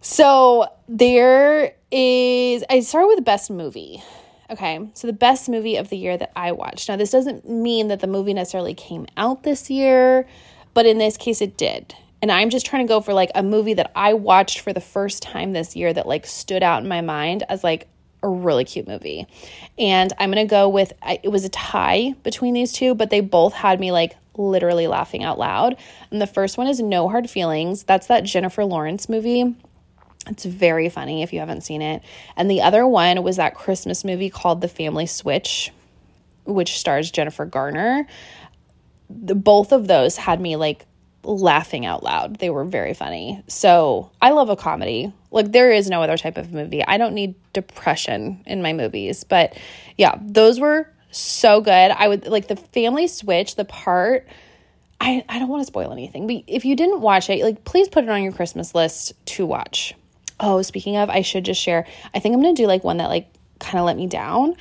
So 0.00 0.67
there 0.88 1.75
is, 1.91 2.64
I 2.70 2.81
start 2.81 3.08
with 3.08 3.17
the 3.17 3.23
best 3.23 3.50
movie. 3.50 4.02
Okay, 4.49 4.81
so 4.94 5.06
the 5.06 5.12
best 5.12 5.49
movie 5.49 5.76
of 5.76 5.91
the 5.91 5.97
year 5.97 6.17
that 6.17 6.32
I 6.35 6.52
watched. 6.52 6.88
Now, 6.88 6.97
this 6.97 7.11
doesn't 7.11 7.49
mean 7.49 7.88
that 7.88 8.00
the 8.00 8.07
movie 8.07 8.35
necessarily 8.35 8.75
came 8.75 9.07
out 9.16 9.42
this 9.42 9.71
year, 9.71 10.26
but 10.75 10.87
in 10.87 10.99
this 10.99 11.16
case, 11.16 11.40
it 11.40 11.57
did. 11.57 11.95
And 12.23 12.33
I'm 12.33 12.50
just 12.50 12.66
trying 12.66 12.87
to 12.87 12.88
go 12.88 13.00
for 13.00 13.14
like 13.14 13.30
a 13.35 13.42
movie 13.42 13.75
that 13.75 13.92
I 13.95 14.14
watched 14.14 14.61
for 14.61 14.73
the 14.73 14.80
first 14.80 15.23
time 15.23 15.52
this 15.52 15.76
year 15.76 15.92
that 15.92 16.07
like 16.07 16.26
stood 16.26 16.62
out 16.62 16.83
in 16.83 16.88
my 16.88 17.00
mind 17.00 17.45
as 17.49 17.62
like 17.62 17.88
a 18.23 18.28
really 18.28 18.64
cute 18.64 18.88
movie. 18.88 19.26
And 19.78 20.12
I'm 20.19 20.33
to 20.33 20.45
go 20.45 20.69
with 20.69 20.92
it 21.23 21.30
was 21.30 21.45
a 21.45 21.49
tie 21.49 22.14
between 22.23 22.54
these 22.54 22.73
two, 22.73 22.95
but 22.95 23.11
they 23.11 23.21
both 23.21 23.52
had 23.52 23.80
me 23.80 23.92
like 23.92 24.16
literally 24.49 24.87
laughing 24.87 25.23
out 25.23 25.38
loud. 25.38 25.76
And 26.11 26.20
the 26.20 26.26
first 26.26 26.59
one 26.59 26.66
is 26.66 26.80
No 26.80 27.09
Hard 27.09 27.28
Feelings. 27.28 27.85
That's 27.85 28.06
that 28.09 28.25
Jennifer 28.25 28.64
Lawrence 28.64 29.09
movie. 29.09 29.54
It's 30.26 30.44
very 30.44 30.88
funny 30.88 31.23
if 31.23 31.32
you 31.32 31.40
haven't 31.40 31.62
seen 31.62 31.82
it. 31.82 32.02
And 32.37 32.50
the 32.50 32.62
other 32.62 32.87
one 32.87 33.23
was 33.23 33.37
that 33.37 33.54
Christmas 33.54 34.04
movie 34.04 34.30
called 34.30 34.61
The 34.61 34.68
Family 34.68 35.06
Switch, 35.06 35.73
which 36.44 36.78
stars 36.78 37.11
Jennifer 37.11 37.47
Garner. 37.47 38.06
The, 39.09 39.35
both 39.35 39.73
of 39.73 39.87
those 39.87 40.16
had 40.16 40.40
me 40.40 40.56
like 40.56 40.87
laughing 41.23 41.87
out 41.87 42.02
loud. 42.02 42.37
They 42.37 42.50
were 42.50 42.64
very 42.64 42.94
funny. 42.94 43.42
So 43.47 44.11
I 44.20 44.30
love 44.30 44.50
a 44.50 44.56
comedy. 44.56 45.12
Like 45.30 45.52
there 45.52 45.70
is 45.70 45.88
no 45.88 46.02
other 46.02 46.16
type 46.16 46.37
of 46.37 46.52
movie. 46.52 46.85
I 46.85 46.99
don't 46.99 47.14
need 47.14 47.35
depression 47.52 48.42
in 48.47 48.62
my 48.62 48.73
movies. 48.73 49.25
But 49.25 49.56
yeah, 49.97 50.18
those 50.20 50.61
were 50.61 50.88
so 51.11 51.61
good. 51.61 51.71
I 51.71 52.09
would 52.09 52.26
like 52.26 52.49
the 52.49 52.57
family 52.57 53.07
switch, 53.07 53.57
the 53.57 53.64
part. 53.64 54.26
I, 55.00 55.25
I 55.29 55.38
don't 55.38 55.49
want 55.49 55.62
to 55.62 55.67
spoil 55.67 55.93
anything, 55.93 56.26
but 56.26 56.45
if 56.47 56.64
you 56.64 56.76
didn't 56.76 57.00
watch 57.00 57.31
it, 57.31 57.43
like 57.43 57.64
please 57.64 57.88
put 57.88 58.05
it 58.05 58.11
on 58.11 58.23
your 58.23 58.33
Christmas 58.33 58.75
list 58.75 59.12
to 59.26 59.47
watch. 59.47 59.95
Oh, 60.38 60.62
speaking 60.62 60.97
of, 60.97 61.11
I 61.11 61.23
should 61.23 61.45
just 61.45 61.61
share. 61.61 61.87
I 62.14 62.19
think 62.19 62.35
I'm 62.35 62.43
gonna 62.43 62.55
do 62.55 62.67
like 62.67 62.85
one 62.85 62.99
that 62.99 63.09
like 63.09 63.29
kind 63.59 63.79
of 63.79 63.87
let 63.87 63.97
me 63.97 64.07
down. 64.07 64.57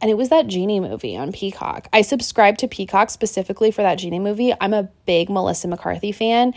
And 0.00 0.10
it 0.10 0.14
was 0.14 0.28
that 0.28 0.48
Genie 0.48 0.80
movie 0.80 1.16
on 1.16 1.32
Peacock. 1.32 1.88
I 1.92 2.02
subscribed 2.02 2.60
to 2.60 2.68
Peacock 2.68 3.10
specifically 3.10 3.70
for 3.70 3.82
that 3.82 3.94
Genie 3.94 4.18
movie. 4.18 4.52
I'm 4.60 4.74
a 4.74 4.88
big 5.06 5.30
Melissa 5.30 5.68
McCarthy 5.68 6.12
fan, 6.12 6.52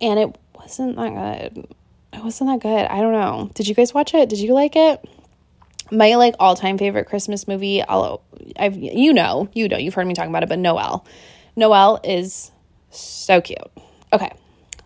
and 0.00 0.18
it 0.18 0.38
wasn't 0.54 0.96
that 0.96 1.52
good. 1.54 1.66
It 2.12 2.24
wasn't 2.24 2.50
that 2.50 2.60
good. 2.60 2.86
I 2.86 3.00
don't 3.00 3.12
know. 3.12 3.50
Did 3.54 3.68
you 3.68 3.74
guys 3.74 3.92
watch 3.92 4.14
it? 4.14 4.28
Did 4.28 4.38
you 4.38 4.54
like 4.54 4.76
it? 4.76 5.04
My 5.90 6.14
like 6.16 6.34
all-time 6.40 6.78
favorite 6.78 7.06
christmas 7.06 7.46
movie 7.46 7.82
i'll 7.82 8.22
i've 8.58 8.76
you 8.76 9.12
know 9.12 9.48
you 9.54 9.68
know 9.68 9.76
you've 9.76 9.94
heard 9.94 10.06
me 10.06 10.14
talking 10.14 10.30
about 10.30 10.42
it 10.42 10.48
but 10.48 10.58
noel. 10.58 11.06
Noel 11.58 12.00
is 12.04 12.50
so 12.90 13.40
cute. 13.40 13.58
Okay 14.12 14.32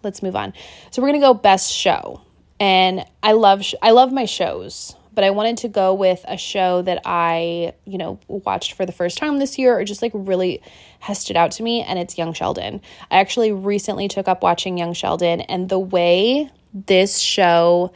let's 0.02 0.22
move 0.22 0.34
on. 0.36 0.54
So 0.90 1.02
we're 1.02 1.08
gonna 1.08 1.20
go 1.20 1.34
best 1.34 1.72
show. 1.72 2.22
And 2.58 3.04
i 3.22 3.32
love 3.32 3.64
sh- 3.64 3.74
i 3.82 3.90
love 3.90 4.12
my 4.12 4.24
shows 4.24 4.94
but 5.12 5.24
I 5.24 5.30
wanted 5.30 5.58
to 5.58 5.68
go 5.68 5.92
with 5.92 6.24
a 6.28 6.36
show 6.36 6.82
that 6.82 7.02
I, 7.04 7.74
you 7.84 7.98
know, 7.98 8.18
watched 8.28 8.74
for 8.74 8.86
the 8.86 8.92
first 8.92 9.18
time 9.18 9.38
this 9.38 9.58
year 9.58 9.78
or 9.78 9.84
just 9.84 10.02
like 10.02 10.12
really 10.14 10.62
has 11.00 11.18
stood 11.18 11.36
out 11.36 11.50
to 11.52 11.62
me, 11.62 11.82
and 11.82 11.98
it's 11.98 12.16
Young 12.16 12.32
Sheldon. 12.32 12.80
I 13.10 13.18
actually 13.18 13.52
recently 13.52 14.08
took 14.08 14.28
up 14.28 14.42
watching 14.42 14.78
Young 14.78 14.92
Sheldon, 14.92 15.40
and 15.42 15.68
the 15.68 15.78
way 15.78 16.50
this 16.72 17.18
show, 17.18 17.92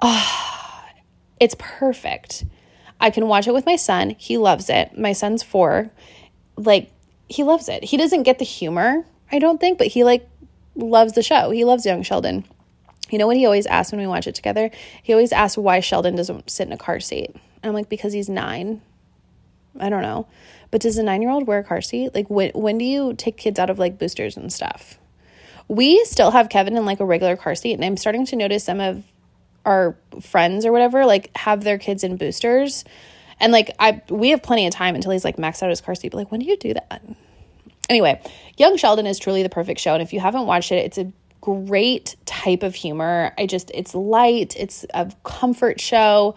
oh, 0.00 0.62
it's 1.40 1.56
perfect. 1.58 2.44
I 3.00 3.10
can 3.10 3.28
watch 3.28 3.46
it 3.46 3.54
with 3.54 3.66
my 3.66 3.76
son. 3.76 4.16
He 4.18 4.38
loves 4.38 4.70
it. 4.70 4.98
My 4.98 5.12
son's 5.12 5.42
four. 5.42 5.90
Like, 6.56 6.90
he 7.28 7.42
loves 7.42 7.68
it. 7.68 7.84
He 7.84 7.96
doesn't 7.96 8.22
get 8.22 8.38
the 8.38 8.44
humor, 8.44 9.04
I 9.30 9.38
don't 9.38 9.60
think, 9.60 9.78
but 9.78 9.88
he 9.88 10.04
like 10.04 10.28
loves 10.74 11.12
the 11.12 11.22
show. 11.22 11.50
He 11.50 11.64
loves 11.64 11.84
Young 11.84 12.02
Sheldon. 12.02 12.44
You 13.10 13.18
know 13.18 13.26
what 13.26 13.36
he 13.36 13.46
always 13.46 13.66
asks 13.66 13.92
when 13.92 14.00
we 14.00 14.06
watch 14.06 14.26
it 14.26 14.34
together? 14.34 14.70
He 15.02 15.12
always 15.12 15.32
asks 15.32 15.58
why 15.58 15.80
Sheldon 15.80 16.16
doesn't 16.16 16.50
sit 16.50 16.66
in 16.66 16.72
a 16.72 16.78
car 16.78 17.00
seat. 17.00 17.30
And 17.32 17.64
I'm 17.64 17.74
like, 17.74 17.88
because 17.88 18.12
he's 18.12 18.28
nine. 18.28 18.82
I 19.78 19.88
don't 19.88 20.02
know. 20.02 20.26
But 20.70 20.80
does 20.80 20.98
a 20.98 21.02
nine 21.02 21.22
year 21.22 21.30
old 21.30 21.46
wear 21.46 21.60
a 21.60 21.64
car 21.64 21.80
seat? 21.80 22.14
Like, 22.14 22.28
when, 22.30 22.50
when 22.54 22.78
do 22.78 22.84
you 22.84 23.14
take 23.14 23.36
kids 23.36 23.58
out 23.58 23.70
of 23.70 23.78
like 23.78 23.98
boosters 23.98 24.36
and 24.36 24.52
stuff? 24.52 24.98
We 25.68 26.04
still 26.04 26.30
have 26.30 26.48
Kevin 26.48 26.76
in 26.76 26.84
like 26.84 27.00
a 27.00 27.04
regular 27.04 27.36
car 27.36 27.54
seat, 27.54 27.74
and 27.74 27.84
I'm 27.84 27.96
starting 27.96 28.24
to 28.26 28.36
notice 28.36 28.64
some 28.64 28.80
of 28.80 29.04
our 29.66 29.96
friends 30.22 30.64
or 30.64 30.72
whatever 30.72 31.04
like 31.04 31.36
have 31.36 31.64
their 31.64 31.76
kids 31.76 32.04
in 32.04 32.16
boosters. 32.16 32.84
And 33.38 33.52
like 33.52 33.74
I 33.78 34.00
we 34.08 34.30
have 34.30 34.42
plenty 34.42 34.66
of 34.66 34.72
time 34.72 34.94
until 34.94 35.10
he's 35.10 35.24
like 35.24 35.36
maxed 35.36 35.62
out 35.62 35.68
his 35.68 35.82
car 35.82 35.94
seat. 35.94 36.12
But 36.12 36.18
like, 36.18 36.30
when 36.30 36.40
do 36.40 36.46
you 36.46 36.56
do 36.56 36.72
that? 36.72 37.02
Anyway, 37.88 38.20
Young 38.56 38.76
Sheldon 38.76 39.06
is 39.06 39.18
truly 39.18 39.42
the 39.42 39.48
perfect 39.48 39.80
show. 39.80 39.92
And 39.92 40.02
if 40.02 40.12
you 40.12 40.20
haven't 40.20 40.46
watched 40.46 40.72
it, 40.72 40.84
it's 40.84 40.98
a 40.98 41.12
great 41.40 42.16
type 42.24 42.62
of 42.62 42.74
humor. 42.74 43.32
I 43.38 43.46
just, 43.46 43.70
it's 43.72 43.94
light, 43.94 44.56
it's 44.56 44.84
a 44.94 45.12
comfort 45.22 45.80
show. 45.80 46.34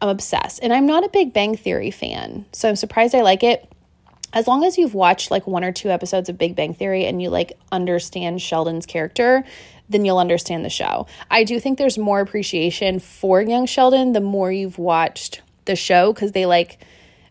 I'm 0.00 0.08
obsessed. 0.08 0.60
And 0.62 0.72
I'm 0.72 0.86
not 0.86 1.04
a 1.04 1.08
big 1.08 1.32
Bang 1.32 1.56
Theory 1.56 1.90
fan. 1.90 2.46
So 2.52 2.68
I'm 2.68 2.76
surprised 2.76 3.14
I 3.14 3.22
like 3.22 3.42
it. 3.42 3.70
As 4.32 4.46
long 4.46 4.64
as 4.64 4.76
you've 4.76 4.94
watched 4.94 5.30
like 5.30 5.46
one 5.46 5.64
or 5.64 5.72
two 5.72 5.90
episodes 5.90 6.28
of 6.28 6.36
Big 6.36 6.56
Bang 6.56 6.74
Theory 6.74 7.06
and 7.06 7.20
you 7.22 7.30
like 7.30 7.58
understand 7.72 8.40
Sheldon's 8.42 8.86
character, 8.86 9.44
then 9.88 10.04
you'll 10.04 10.18
understand 10.18 10.64
the 10.64 10.70
show. 10.70 11.06
I 11.30 11.44
do 11.44 11.60
think 11.60 11.78
there's 11.78 11.98
more 11.98 12.20
appreciation 12.20 12.98
for 12.98 13.40
young 13.40 13.66
Sheldon 13.66 14.12
the 14.12 14.20
more 14.20 14.50
you've 14.50 14.78
watched 14.78 15.42
the 15.64 15.76
show 15.76 16.12
because 16.12 16.32
they 16.32 16.46
like 16.46 16.78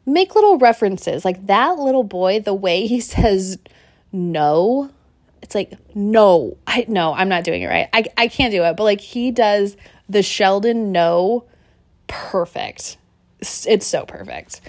make 0.05 0.35
little 0.35 0.57
references. 0.57 1.25
Like 1.25 1.47
that 1.47 1.77
little 1.77 2.03
boy, 2.03 2.39
the 2.39 2.53
way 2.53 2.87
he 2.87 2.99
says 3.01 3.57
no, 4.11 4.89
it's 5.41 5.53
like, 5.53 5.73
no, 5.95 6.57
I 6.65 6.85
no, 6.87 7.13
I'm 7.13 7.29
not 7.29 7.43
doing 7.43 7.61
it 7.61 7.67
right. 7.67 7.89
I, 7.93 8.05
I 8.17 8.27
can't 8.27 8.51
do 8.51 8.63
it. 8.63 8.75
But 8.75 8.83
like 8.83 9.01
he 9.01 9.31
does 9.31 9.77
the 10.09 10.23
Sheldon 10.23 10.91
no 10.91 11.45
perfect. 12.07 12.97
It's, 13.39 13.67
it's 13.67 13.85
so 13.85 14.05
perfect. 14.05 14.61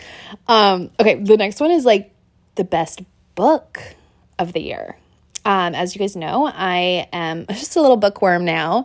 Um, 0.49 0.91
okay, 0.99 1.15
the 1.15 1.37
next 1.37 1.61
one 1.61 1.71
is 1.71 1.85
like 1.85 2.13
the 2.57 2.65
best 2.65 3.03
book 3.35 3.81
of 4.39 4.53
the 4.53 4.61
year. 4.61 4.97
Um, 5.47 5.77
as 5.77 5.95
you 5.95 6.01
guys 6.01 6.17
know, 6.17 6.51
I 6.53 7.09
am 7.13 7.47
just 7.51 7.77
a 7.77 7.81
little 7.81 7.97
bookworm 7.97 8.45
now. 8.45 8.85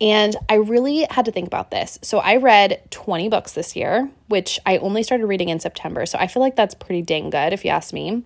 And 0.00 0.36
I 0.50 0.56
really 0.56 1.06
had 1.08 1.24
to 1.24 1.32
think 1.32 1.46
about 1.46 1.70
this. 1.70 1.98
So 2.02 2.18
I 2.18 2.36
read 2.36 2.82
20 2.90 3.30
books 3.30 3.52
this 3.52 3.74
year, 3.74 4.10
which 4.28 4.60
I 4.66 4.76
only 4.78 5.02
started 5.02 5.26
reading 5.26 5.48
in 5.48 5.60
September. 5.60 6.04
So 6.04 6.18
I 6.18 6.26
feel 6.26 6.42
like 6.42 6.56
that's 6.56 6.74
pretty 6.74 7.00
dang 7.00 7.30
good 7.30 7.54
if 7.54 7.64
you 7.64 7.70
ask 7.70 7.94
me. 7.94 8.22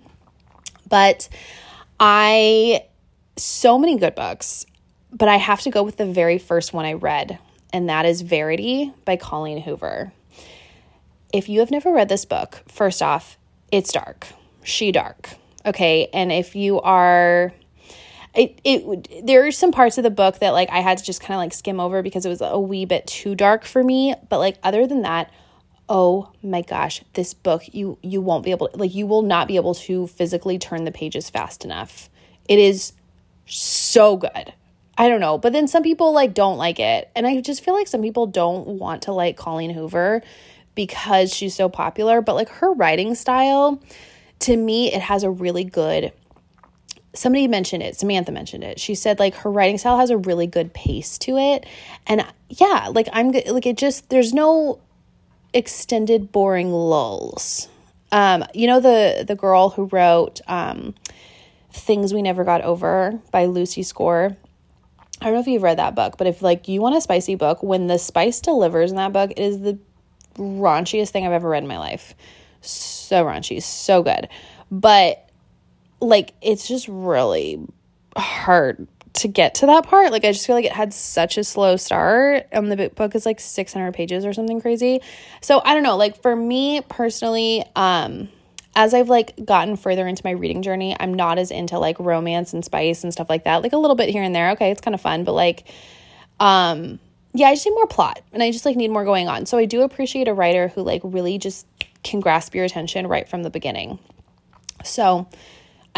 But 0.88 1.28
I, 2.00 2.84
so 3.36 3.78
many 3.78 3.96
good 3.96 4.16
books, 4.16 4.66
but 5.12 5.28
I 5.28 5.36
have 5.36 5.60
to 5.60 5.70
go 5.70 5.84
with 5.84 5.98
the 5.98 6.06
very 6.06 6.38
first 6.38 6.72
one 6.72 6.84
I 6.84 6.94
read, 6.94 7.38
and 7.72 7.88
that 7.90 8.06
is 8.06 8.22
Verity 8.22 8.92
by 9.04 9.16
Colleen 9.16 9.60
Hoover. 9.60 10.12
If 11.32 11.48
you 11.48 11.60
have 11.60 11.70
never 11.70 11.92
read 11.92 12.08
this 12.08 12.24
book, 12.24 12.62
first 12.66 13.02
off, 13.02 13.36
it's 13.70 13.92
dark. 13.92 14.26
She 14.64 14.90
dark. 14.90 15.28
Okay. 15.66 16.08
And 16.14 16.32
if 16.32 16.56
you 16.56 16.80
are 16.80 17.52
it 18.34 18.60
it 18.64 19.26
there 19.26 19.46
are 19.46 19.50
some 19.50 19.72
parts 19.72 19.98
of 19.98 20.04
the 20.04 20.10
book 20.10 20.38
that 20.40 20.50
like 20.50 20.70
I 20.70 20.80
had 20.80 20.98
to 20.98 21.04
just 21.04 21.20
kind 21.20 21.34
of 21.34 21.38
like 21.38 21.54
skim 21.54 21.80
over 21.80 22.02
because 22.02 22.26
it 22.26 22.28
was 22.28 22.40
a 22.40 22.58
wee 22.58 22.84
bit 22.84 23.06
too 23.06 23.34
dark 23.34 23.64
for 23.64 23.82
me, 23.82 24.14
but 24.28 24.38
like 24.38 24.56
other 24.62 24.86
than 24.86 25.02
that, 25.02 25.30
oh 25.88 26.30
my 26.42 26.62
gosh, 26.62 27.02
this 27.14 27.34
book 27.34 27.62
you 27.72 27.98
you 28.02 28.20
won't 28.20 28.44
be 28.44 28.50
able 28.50 28.68
to, 28.68 28.76
like 28.76 28.94
you 28.94 29.06
will 29.06 29.22
not 29.22 29.48
be 29.48 29.56
able 29.56 29.74
to 29.74 30.06
physically 30.08 30.58
turn 30.58 30.84
the 30.84 30.92
pages 30.92 31.30
fast 31.30 31.64
enough. 31.64 32.08
It 32.48 32.58
is 32.58 32.92
so 33.46 34.16
good. 34.16 34.52
I 35.00 35.08
don't 35.08 35.20
know, 35.20 35.38
but 35.38 35.52
then 35.52 35.68
some 35.68 35.82
people 35.82 36.12
like 36.12 36.34
don't 36.34 36.58
like 36.58 36.80
it. 36.80 37.10
And 37.14 37.26
I 37.26 37.40
just 37.40 37.64
feel 37.64 37.74
like 37.74 37.86
some 37.86 38.02
people 38.02 38.26
don't 38.26 38.66
want 38.66 39.02
to 39.02 39.12
like 39.12 39.36
Colleen 39.36 39.70
Hoover 39.70 40.22
because 40.74 41.32
she's 41.34 41.54
so 41.54 41.68
popular, 41.68 42.20
but 42.20 42.34
like 42.34 42.48
her 42.48 42.72
writing 42.72 43.14
style 43.14 43.80
to 44.40 44.56
me 44.56 44.92
it 44.92 45.02
has 45.02 45.24
a 45.24 45.30
really 45.30 45.64
good 45.64 46.12
somebody 47.14 47.48
mentioned 47.48 47.82
it 47.82 47.96
samantha 47.96 48.32
mentioned 48.32 48.64
it. 48.64 48.78
She 48.78 48.94
said 48.94 49.18
like 49.18 49.34
her 49.36 49.50
writing 49.50 49.78
style 49.78 49.98
has 49.98 50.10
a 50.10 50.18
really 50.18 50.46
good 50.46 50.72
pace 50.74 51.18
to 51.18 51.36
it. 51.36 51.66
And 52.06 52.24
yeah 52.48 52.88
like 52.92 53.08
i'm 53.12 53.30
like 53.30 53.66
it 53.66 53.76
just 53.76 54.08
there's 54.10 54.32
no 54.32 54.80
extended 55.52 56.32
boring 56.32 56.70
lulls. 56.72 57.68
Um 58.12 58.44
you 58.54 58.66
know 58.66 58.80
the 58.80 59.24
the 59.26 59.34
girl 59.34 59.70
who 59.70 59.84
wrote 59.86 60.40
um 60.46 60.94
things 61.72 62.12
we 62.12 62.22
never 62.22 62.44
got 62.44 62.62
over 62.62 63.20
by 63.30 63.46
lucy 63.46 63.82
score? 63.82 64.36
I 65.20 65.24
don't 65.24 65.34
know 65.34 65.40
if 65.40 65.46
you've 65.48 65.62
read 65.62 65.78
that 65.78 65.94
book 65.94 66.16
but 66.18 66.26
if 66.26 66.42
like 66.42 66.68
you 66.68 66.80
want 66.80 66.96
a 66.96 67.00
spicy 67.00 67.34
book 67.34 67.62
when 67.62 67.86
the 67.86 67.98
spice 67.98 68.40
delivers 68.40 68.90
in 68.90 68.96
that 68.96 69.12
book 69.12 69.30
it 69.32 69.38
is 69.40 69.60
the 69.60 69.78
raunchiest 70.36 71.10
thing 71.10 71.26
i've 71.26 71.32
ever 71.32 71.48
read 71.48 71.62
in 71.62 71.68
my 71.68 71.78
life. 71.78 72.14
So 72.60 73.24
raunchy 73.24 73.62
so 73.62 74.02
good. 74.02 74.28
But 74.70 75.27
like 76.00 76.34
it's 76.42 76.68
just 76.68 76.88
really 76.88 77.60
hard 78.16 78.86
to 79.14 79.28
get 79.28 79.56
to 79.56 79.66
that 79.66 79.84
part. 79.84 80.12
Like 80.12 80.24
I 80.24 80.32
just 80.32 80.46
feel 80.46 80.54
like 80.54 80.64
it 80.64 80.72
had 80.72 80.92
such 80.92 81.38
a 81.38 81.44
slow 81.44 81.76
start. 81.76 82.46
Um 82.52 82.68
the 82.68 82.90
book 82.94 83.14
is 83.14 83.26
like 83.26 83.40
600 83.40 83.92
pages 83.92 84.24
or 84.24 84.32
something 84.32 84.60
crazy. 84.60 85.00
So 85.40 85.60
I 85.64 85.74
don't 85.74 85.82
know, 85.82 85.96
like 85.96 86.20
for 86.22 86.34
me 86.34 86.80
personally, 86.88 87.64
um 87.74 88.28
as 88.76 88.94
I've 88.94 89.08
like 89.08 89.44
gotten 89.44 89.76
further 89.76 90.06
into 90.06 90.22
my 90.24 90.30
reading 90.30 90.62
journey, 90.62 90.96
I'm 90.98 91.14
not 91.14 91.38
as 91.38 91.50
into 91.50 91.78
like 91.78 91.98
romance 91.98 92.52
and 92.52 92.64
spice 92.64 93.02
and 93.02 93.12
stuff 93.12 93.28
like 93.28 93.44
that. 93.44 93.62
Like 93.62 93.72
a 93.72 93.78
little 93.78 93.96
bit 93.96 94.08
here 94.08 94.22
and 94.22 94.34
there. 94.34 94.50
Okay, 94.52 94.70
it's 94.70 94.80
kind 94.80 94.94
of 94.94 95.00
fun, 95.00 95.24
but 95.24 95.32
like 95.32 95.64
um 96.38 97.00
yeah, 97.34 97.48
I 97.48 97.54
just 97.54 97.66
need 97.66 97.74
more 97.74 97.86
plot 97.86 98.20
and 98.32 98.42
I 98.42 98.50
just 98.50 98.64
like 98.64 98.76
need 98.76 98.90
more 98.90 99.04
going 99.04 99.28
on. 99.28 99.46
So 99.46 99.58
I 99.58 99.64
do 99.64 99.82
appreciate 99.82 100.28
a 100.28 100.34
writer 100.34 100.68
who 100.68 100.82
like 100.82 101.00
really 101.04 101.38
just 101.38 101.66
can 102.02 102.20
grasp 102.20 102.54
your 102.54 102.64
attention 102.64 103.06
right 103.06 103.28
from 103.28 103.42
the 103.42 103.50
beginning. 103.50 103.98
So 104.84 105.28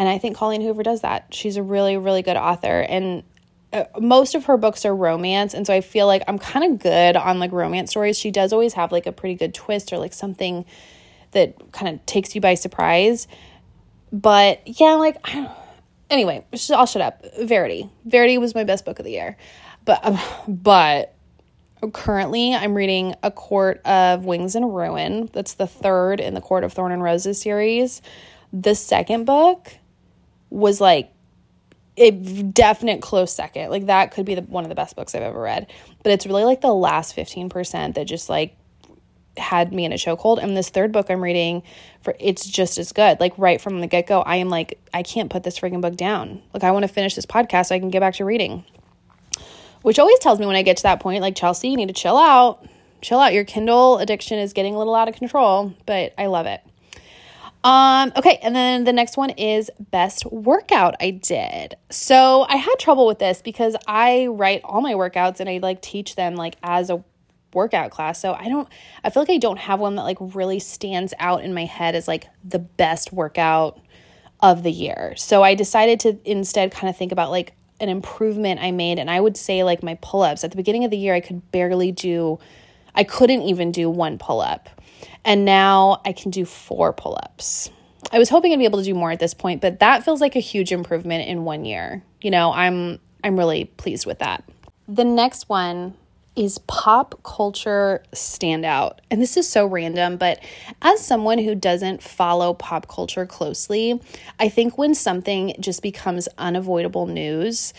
and 0.00 0.08
I 0.08 0.16
think 0.16 0.34
Colleen 0.34 0.62
Hoover 0.62 0.82
does 0.82 1.02
that. 1.02 1.26
She's 1.28 1.58
a 1.58 1.62
really, 1.62 1.98
really 1.98 2.22
good 2.22 2.38
author. 2.38 2.80
And 2.80 3.22
uh, 3.70 3.84
most 4.00 4.34
of 4.34 4.46
her 4.46 4.56
books 4.56 4.86
are 4.86 4.96
romance. 4.96 5.52
And 5.52 5.66
so 5.66 5.74
I 5.74 5.82
feel 5.82 6.06
like 6.06 6.22
I'm 6.26 6.38
kind 6.38 6.72
of 6.72 6.78
good 6.78 7.16
on 7.16 7.38
like 7.38 7.52
romance 7.52 7.90
stories. 7.90 8.18
She 8.18 8.30
does 8.30 8.54
always 8.54 8.72
have 8.72 8.92
like 8.92 9.04
a 9.04 9.12
pretty 9.12 9.34
good 9.34 9.52
twist 9.52 9.92
or 9.92 9.98
like 9.98 10.14
something 10.14 10.64
that 11.32 11.70
kind 11.72 11.94
of 11.94 12.06
takes 12.06 12.34
you 12.34 12.40
by 12.40 12.54
surprise. 12.54 13.28
But 14.10 14.62
yeah, 14.64 14.94
like, 14.94 15.18
anyway, 16.08 16.46
I'll 16.74 16.86
shut 16.86 17.02
up. 17.02 17.22
Verity. 17.38 17.90
Verity 18.06 18.38
was 18.38 18.54
my 18.54 18.64
best 18.64 18.86
book 18.86 19.00
of 19.00 19.04
the 19.04 19.12
year. 19.12 19.36
But, 19.84 20.00
um, 20.02 20.18
but 20.48 21.14
currently 21.92 22.54
I'm 22.54 22.74
reading 22.74 23.16
A 23.22 23.30
Court 23.30 23.82
of 23.84 24.24
Wings 24.24 24.54
and 24.54 24.74
Ruin. 24.74 25.28
That's 25.34 25.52
the 25.52 25.66
third 25.66 26.20
in 26.20 26.32
the 26.32 26.40
Court 26.40 26.64
of 26.64 26.72
Thorn 26.72 26.90
and 26.90 27.02
Roses 27.02 27.38
series. 27.38 28.00
The 28.50 28.74
second 28.74 29.26
book 29.26 29.74
was 30.50 30.80
like 30.80 31.12
a 31.96 32.10
definite 32.10 33.02
close 33.02 33.32
second. 33.32 33.70
Like 33.70 33.86
that 33.86 34.12
could 34.12 34.26
be 34.26 34.34
the, 34.34 34.42
one 34.42 34.64
of 34.64 34.68
the 34.68 34.74
best 34.74 34.96
books 34.96 35.14
I've 35.14 35.22
ever 35.22 35.40
read. 35.40 35.66
But 36.02 36.12
it's 36.12 36.26
really 36.26 36.44
like 36.44 36.60
the 36.60 36.74
last 36.74 37.16
15% 37.16 37.94
that 37.94 38.04
just 38.04 38.28
like 38.28 38.56
had 39.36 39.72
me 39.72 39.84
in 39.84 39.92
a 39.92 39.96
chokehold. 39.96 40.42
And 40.42 40.56
this 40.56 40.70
third 40.70 40.92
book 40.92 41.06
I'm 41.10 41.22
reading 41.22 41.62
for 42.02 42.14
it's 42.18 42.46
just 42.46 42.78
as 42.78 42.92
good. 42.92 43.20
Like 43.20 43.34
right 43.36 43.60
from 43.60 43.80
the 43.80 43.86
get-go, 43.86 44.20
I 44.20 44.36
am 44.36 44.48
like, 44.48 44.78
I 44.94 45.02
can't 45.02 45.30
put 45.30 45.42
this 45.42 45.58
freaking 45.58 45.80
book 45.80 45.96
down. 45.96 46.42
Like 46.54 46.64
I 46.64 46.70
want 46.70 46.84
to 46.84 46.88
finish 46.88 47.14
this 47.14 47.26
podcast 47.26 47.66
so 47.66 47.74
I 47.74 47.78
can 47.78 47.90
get 47.90 48.00
back 48.00 48.14
to 48.14 48.24
reading. 48.24 48.64
Which 49.82 49.98
always 49.98 50.18
tells 50.18 50.38
me 50.38 50.46
when 50.46 50.56
I 50.56 50.62
get 50.62 50.76
to 50.78 50.82
that 50.84 51.00
point, 51.00 51.22
like 51.22 51.36
Chelsea, 51.36 51.68
you 51.68 51.76
need 51.76 51.88
to 51.88 51.94
chill 51.94 52.16
out. 52.16 52.66
Chill 53.00 53.18
out. 53.18 53.32
Your 53.32 53.44
Kindle 53.44 53.98
addiction 53.98 54.38
is 54.38 54.52
getting 54.52 54.74
a 54.74 54.78
little 54.78 54.94
out 54.94 55.08
of 55.08 55.14
control, 55.14 55.74
but 55.86 56.12
I 56.18 56.26
love 56.26 56.46
it. 56.46 56.60
Um, 57.62 58.12
okay, 58.16 58.38
and 58.42 58.56
then 58.56 58.84
the 58.84 58.92
next 58.92 59.16
one 59.18 59.30
is 59.30 59.70
best 59.90 60.24
workout 60.26 60.94
I 61.00 61.10
did. 61.10 61.76
So 61.90 62.46
I 62.48 62.56
had 62.56 62.74
trouble 62.78 63.06
with 63.06 63.18
this 63.18 63.42
because 63.42 63.76
I 63.86 64.26
write 64.28 64.62
all 64.64 64.80
my 64.80 64.94
workouts 64.94 65.40
and 65.40 65.48
I 65.48 65.58
like 65.58 65.82
teach 65.82 66.16
them 66.16 66.36
like 66.36 66.56
as 66.62 66.88
a 66.88 67.04
workout 67.52 67.90
class. 67.90 68.20
So 68.20 68.32
I 68.32 68.48
don't 68.48 68.68
I 69.04 69.10
feel 69.10 69.22
like 69.22 69.30
I 69.30 69.38
don't 69.38 69.58
have 69.58 69.80
one 69.80 69.96
that 69.96 70.04
like 70.04 70.18
really 70.20 70.58
stands 70.58 71.12
out 71.18 71.42
in 71.42 71.52
my 71.52 71.66
head 71.66 71.94
as 71.94 72.08
like 72.08 72.28
the 72.44 72.58
best 72.58 73.12
workout 73.12 73.78
of 74.40 74.62
the 74.62 74.72
year. 74.72 75.14
So 75.16 75.42
I 75.42 75.54
decided 75.54 76.00
to 76.00 76.18
instead 76.24 76.72
kind 76.72 76.88
of 76.88 76.96
think 76.96 77.12
about 77.12 77.30
like 77.30 77.52
an 77.78 77.88
improvement 77.88 78.60
I 78.60 78.70
made 78.70 78.98
and 78.98 79.10
I 79.10 79.20
would 79.20 79.36
say 79.36 79.64
like 79.64 79.82
my 79.82 79.98
pull-ups 80.00 80.44
at 80.44 80.50
the 80.50 80.56
beginning 80.56 80.84
of 80.84 80.90
the 80.90 80.98
year 80.98 81.14
I 81.14 81.20
could 81.20 81.50
barely 81.50 81.92
do 81.92 82.38
I 82.94 83.04
couldn't 83.04 83.42
even 83.42 83.70
do 83.70 83.88
one 83.88 84.18
pull 84.18 84.40
up. 84.40 84.68
And 85.24 85.44
now 85.44 86.00
I 86.04 86.12
can 86.12 86.30
do 86.30 86.44
four 86.44 86.92
pull 86.92 87.18
ups. 87.22 87.70
I 88.12 88.18
was 88.18 88.28
hoping 88.28 88.52
I'd 88.52 88.58
be 88.58 88.64
able 88.64 88.78
to 88.78 88.84
do 88.84 88.94
more 88.94 89.10
at 89.10 89.20
this 89.20 89.34
point, 89.34 89.60
but 89.60 89.80
that 89.80 90.04
feels 90.04 90.20
like 90.20 90.34
a 90.36 90.40
huge 90.40 90.72
improvement 90.72 91.28
in 91.28 91.44
one 91.44 91.64
year. 91.64 92.02
You 92.20 92.30
know, 92.30 92.52
I'm 92.52 92.98
I'm 93.22 93.38
really 93.38 93.66
pleased 93.66 94.06
with 94.06 94.18
that. 94.20 94.44
The 94.88 95.04
next 95.04 95.48
one 95.48 95.94
is 96.36 96.58
pop 96.58 97.22
culture 97.22 98.02
standout. 98.12 98.98
And 99.10 99.20
this 99.20 99.36
is 99.36 99.48
so 99.48 99.66
random, 99.66 100.16
but 100.16 100.40
as 100.80 101.04
someone 101.04 101.38
who 101.38 101.54
doesn't 101.54 102.02
follow 102.02 102.54
pop 102.54 102.88
culture 102.88 103.26
closely, 103.26 104.00
I 104.38 104.48
think 104.48 104.78
when 104.78 104.94
something 104.94 105.54
just 105.60 105.82
becomes 105.82 106.28
unavoidable 106.38 107.06
news, 107.06 107.74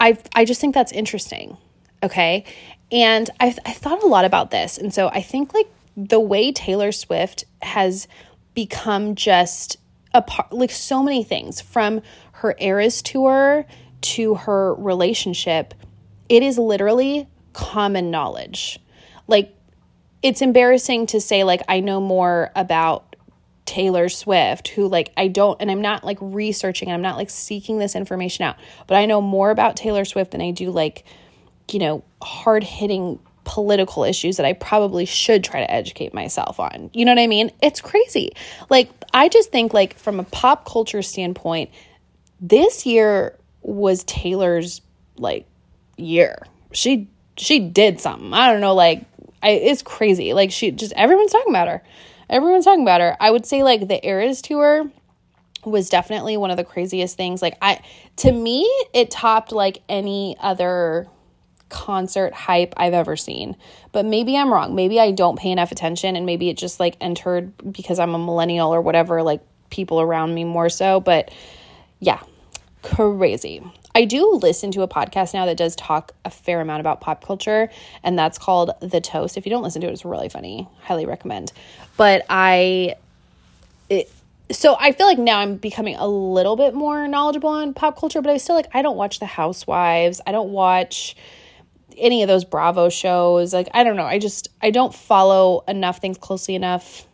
I 0.00 0.18
I 0.34 0.44
just 0.44 0.60
think 0.60 0.74
that's 0.74 0.92
interesting. 0.92 1.56
Okay? 2.02 2.44
And 2.90 3.30
I 3.40 3.54
I 3.64 3.72
thought 3.72 4.02
a 4.02 4.06
lot 4.06 4.24
about 4.24 4.50
this. 4.50 4.76
And 4.76 4.92
so 4.92 5.08
I 5.08 5.22
think 5.22 5.54
like 5.54 5.68
the 5.96 6.20
way 6.20 6.52
Taylor 6.52 6.92
Swift 6.92 7.44
has 7.62 8.08
become 8.54 9.14
just 9.14 9.76
a 10.12 10.22
part 10.22 10.52
like 10.52 10.70
so 10.70 11.02
many 11.02 11.24
things 11.24 11.60
from 11.60 12.00
her 12.32 12.54
Eras 12.58 13.02
tour 13.02 13.66
to 14.00 14.34
her 14.34 14.74
relationship, 14.74 15.74
it 16.28 16.42
is 16.42 16.58
literally 16.58 17.28
common 17.52 18.10
knowledge. 18.10 18.78
Like, 19.26 19.54
it's 20.22 20.42
embarrassing 20.42 21.06
to 21.06 21.20
say, 21.20 21.44
like, 21.44 21.62
I 21.68 21.80
know 21.80 22.00
more 22.00 22.50
about 22.54 23.16
Taylor 23.64 24.08
Swift, 24.08 24.68
who, 24.68 24.88
like, 24.88 25.12
I 25.16 25.28
don't, 25.28 25.60
and 25.60 25.70
I'm 25.70 25.80
not 25.80 26.04
like 26.04 26.18
researching, 26.20 26.88
and 26.88 26.94
I'm 26.94 27.02
not 27.02 27.16
like 27.16 27.30
seeking 27.30 27.78
this 27.78 27.96
information 27.96 28.44
out, 28.44 28.56
but 28.86 28.96
I 28.96 29.06
know 29.06 29.20
more 29.20 29.50
about 29.50 29.76
Taylor 29.76 30.04
Swift 30.04 30.32
than 30.32 30.42
I 30.42 30.50
do, 30.50 30.70
like, 30.70 31.04
you 31.70 31.78
know, 31.78 32.04
hard 32.20 32.62
hitting 32.62 33.18
political 33.44 34.04
issues 34.04 34.36
that 34.38 34.46
I 34.46 34.52
probably 34.54 35.04
should 35.04 35.44
try 35.44 35.60
to 35.60 35.70
educate 35.70 36.14
myself 36.14 36.58
on. 36.58 36.90
You 36.92 37.04
know 37.04 37.12
what 37.12 37.20
I 37.20 37.26
mean? 37.26 37.52
It's 37.62 37.80
crazy. 37.80 38.32
Like, 38.70 38.90
I 39.12 39.28
just 39.28 39.52
think, 39.52 39.72
like, 39.72 39.98
from 39.98 40.18
a 40.18 40.24
pop 40.24 40.64
culture 40.64 41.02
standpoint, 41.02 41.70
this 42.40 42.84
year 42.86 43.38
was 43.62 44.04
Taylor's 44.04 44.82
like 45.16 45.46
year. 45.96 46.38
She 46.72 47.08
she 47.36 47.58
did 47.58 48.00
something. 48.00 48.32
I 48.32 48.50
don't 48.50 48.60
know, 48.60 48.74
like 48.74 49.04
I, 49.42 49.50
it's 49.50 49.82
crazy. 49.82 50.32
Like 50.32 50.52
she 50.52 50.70
just 50.70 50.92
everyone's 50.94 51.32
talking 51.32 51.52
about 51.52 51.68
her. 51.68 51.82
Everyone's 52.30 52.64
talking 52.64 52.82
about 52.82 53.00
her. 53.00 53.16
I 53.20 53.30
would 53.30 53.46
say 53.46 53.62
like 53.62 53.88
the 53.88 54.04
Eras 54.06 54.42
tour 54.42 54.90
was 55.64 55.88
definitely 55.88 56.36
one 56.36 56.50
of 56.50 56.56
the 56.56 56.64
craziest 56.64 57.16
things. 57.16 57.42
Like 57.42 57.56
I 57.60 57.80
to 58.16 58.32
me, 58.32 58.64
it 58.92 59.10
topped 59.10 59.52
like 59.52 59.82
any 59.88 60.36
other 60.40 61.08
concert 61.74 62.32
hype 62.32 62.72
I've 62.76 62.94
ever 62.94 63.16
seen. 63.16 63.56
But 63.90 64.06
maybe 64.06 64.36
I'm 64.36 64.52
wrong. 64.52 64.76
Maybe 64.76 65.00
I 65.00 65.10
don't 65.10 65.36
pay 65.36 65.50
enough 65.50 65.72
attention 65.72 66.14
and 66.14 66.24
maybe 66.24 66.48
it 66.48 66.56
just 66.56 66.78
like 66.78 66.96
entered 67.00 67.52
because 67.72 67.98
I'm 67.98 68.14
a 68.14 68.18
millennial 68.18 68.72
or 68.72 68.80
whatever, 68.80 69.24
like 69.24 69.40
people 69.70 70.00
around 70.00 70.32
me 70.32 70.44
more 70.44 70.68
so. 70.68 71.00
But 71.00 71.32
yeah, 71.98 72.20
crazy. 72.82 73.60
I 73.92 74.04
do 74.04 74.38
listen 74.40 74.70
to 74.72 74.82
a 74.82 74.88
podcast 74.88 75.34
now 75.34 75.46
that 75.46 75.56
does 75.56 75.74
talk 75.74 76.12
a 76.24 76.30
fair 76.30 76.60
amount 76.60 76.80
about 76.80 77.00
pop 77.00 77.24
culture, 77.24 77.70
and 78.04 78.16
that's 78.16 78.38
called 78.38 78.70
The 78.80 79.00
Toast. 79.00 79.36
If 79.36 79.46
you 79.46 79.50
don't 79.50 79.62
listen 79.62 79.80
to 79.82 79.88
it, 79.88 79.92
it's 79.92 80.04
really 80.04 80.28
funny. 80.28 80.68
Highly 80.82 81.06
recommend. 81.06 81.52
But 81.96 82.24
I, 82.28 82.94
it, 83.88 84.10
so 84.50 84.76
I 84.78 84.92
feel 84.92 85.06
like 85.06 85.18
now 85.18 85.38
I'm 85.38 85.56
becoming 85.56 85.96
a 85.96 86.06
little 86.06 86.56
bit 86.56 86.74
more 86.74 87.06
knowledgeable 87.08 87.50
on 87.50 87.74
pop 87.74 87.98
culture, 87.98 88.22
but 88.22 88.30
I 88.30 88.36
still 88.36 88.54
like 88.54 88.68
I 88.74 88.82
don't 88.82 88.96
watch 88.96 89.18
The 89.18 89.26
Housewives. 89.26 90.20
I 90.24 90.32
don't 90.32 90.50
watch 90.50 91.16
any 91.98 92.22
of 92.22 92.28
those 92.28 92.44
Bravo 92.44 92.88
shows. 92.88 93.52
Like 93.52 93.68
I 93.74 93.84
don't 93.84 93.96
know. 93.96 94.04
I 94.04 94.18
just 94.18 94.48
I 94.62 94.70
don't 94.70 94.94
follow 94.94 95.62
enough 95.68 95.98
things 95.98 96.18
closely 96.18 96.54
enough 96.54 97.06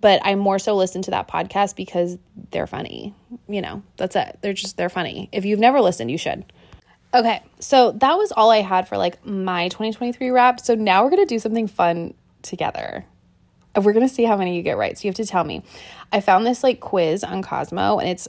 but 0.00 0.20
I 0.24 0.34
more 0.36 0.58
so 0.58 0.74
listen 0.74 1.02
to 1.02 1.10
that 1.10 1.28
podcast 1.28 1.76
because 1.76 2.16
they're 2.50 2.66
funny. 2.66 3.14
You 3.46 3.60
know, 3.60 3.82
that's 3.96 4.16
it. 4.16 4.38
They're 4.40 4.54
just, 4.54 4.76
they're 4.76 4.88
funny. 4.88 5.28
If 5.32 5.44
you've 5.44 5.58
never 5.58 5.80
listened, 5.80 6.10
you 6.10 6.16
should. 6.16 6.44
Okay, 7.14 7.42
so 7.60 7.92
that 7.92 8.16
was 8.16 8.32
all 8.32 8.50
I 8.50 8.62
had 8.62 8.88
for 8.88 8.96
like 8.96 9.24
my 9.26 9.68
2023 9.68 10.30
wrap. 10.30 10.60
So 10.60 10.74
now 10.74 11.04
we're 11.04 11.10
gonna 11.10 11.26
do 11.26 11.38
something 11.38 11.66
fun 11.66 12.14
together. 12.40 13.04
We're 13.76 13.92
gonna 13.92 14.08
see 14.08 14.24
how 14.24 14.36
many 14.36 14.56
you 14.56 14.62
get 14.62 14.78
right. 14.78 14.96
So 14.96 15.04
you 15.04 15.10
have 15.10 15.16
to 15.16 15.26
tell 15.26 15.44
me. 15.44 15.62
I 16.10 16.22
found 16.22 16.46
this 16.46 16.62
like 16.62 16.80
quiz 16.80 17.22
on 17.22 17.42
Cosmo, 17.42 17.98
and 17.98 18.08
it's 18.08 18.28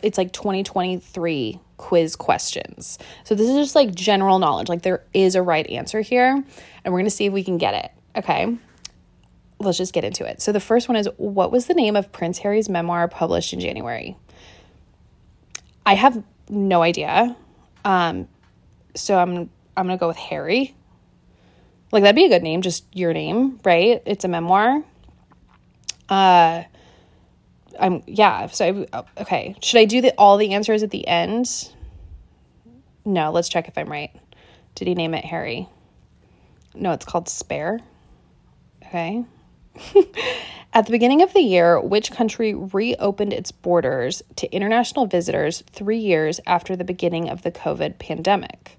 it's 0.00 0.16
like 0.16 0.32
2023 0.32 1.58
quiz 1.82 2.16
questions. 2.16 2.98
So 3.24 3.34
this 3.34 3.48
is 3.48 3.56
just 3.56 3.74
like 3.74 3.94
general 3.94 4.38
knowledge. 4.38 4.68
Like 4.68 4.82
there 4.82 5.04
is 5.12 5.34
a 5.34 5.42
right 5.42 5.66
answer 5.68 6.00
here, 6.00 6.42
and 6.84 6.94
we're 6.94 7.00
gonna 7.00 7.10
see 7.10 7.26
if 7.26 7.32
we 7.32 7.44
can 7.44 7.58
get 7.58 7.74
it. 7.74 7.90
Okay 8.18 8.56
let's 9.64 9.78
just 9.78 9.92
get 9.92 10.04
into 10.04 10.24
it. 10.28 10.42
So 10.42 10.52
the 10.52 10.60
first 10.60 10.88
one 10.88 10.96
is 10.96 11.08
what 11.16 11.52
was 11.52 11.66
the 11.66 11.74
name 11.74 11.96
of 11.96 12.10
Prince 12.12 12.38
Harry's 12.38 12.68
memoir 12.68 13.08
published 13.08 13.52
in 13.52 13.60
January? 13.60 14.16
I 15.86 15.94
have 15.94 16.22
no 16.48 16.82
idea. 16.82 17.36
Um, 17.84 18.28
so 18.94 19.18
I'm 19.18 19.50
I'm 19.76 19.86
gonna 19.86 19.96
go 19.96 20.08
with 20.08 20.16
Harry. 20.16 20.74
Like 21.90 22.02
that'd 22.02 22.16
be 22.16 22.24
a 22.24 22.28
good 22.28 22.42
name, 22.42 22.62
just 22.62 22.84
your 22.92 23.12
name, 23.12 23.60
right? 23.64 24.02
It's 24.06 24.24
a 24.24 24.28
memoir. 24.28 24.82
Uh, 26.08 26.64
I'm 27.78 28.02
yeah. 28.06 28.46
So 28.46 28.66
I, 28.66 28.86
oh, 28.92 29.04
okay, 29.18 29.56
should 29.62 29.78
I 29.78 29.84
do 29.84 30.00
the 30.00 30.14
all 30.18 30.36
the 30.36 30.54
answers 30.54 30.82
at 30.82 30.90
the 30.90 31.06
end? 31.06 31.70
No, 33.04 33.32
let's 33.32 33.48
check 33.48 33.68
if 33.68 33.76
I'm 33.76 33.90
right. 33.90 34.10
Did 34.74 34.88
he 34.88 34.94
name 34.94 35.14
it 35.14 35.24
Harry? 35.24 35.68
No, 36.74 36.92
it's 36.92 37.04
called 37.04 37.28
Spare. 37.28 37.80
Okay. 38.86 39.24
At 40.74 40.86
the 40.86 40.92
beginning 40.92 41.20
of 41.20 41.34
the 41.34 41.40
year, 41.40 41.78
which 41.78 42.10
country 42.10 42.54
reopened 42.54 43.34
its 43.34 43.52
borders 43.52 44.22
to 44.36 44.50
international 44.50 45.06
visitors 45.06 45.62
three 45.70 45.98
years 45.98 46.40
after 46.46 46.76
the 46.76 46.84
beginning 46.84 47.28
of 47.28 47.42
the 47.42 47.52
COVID 47.52 47.98
pandemic? 47.98 48.78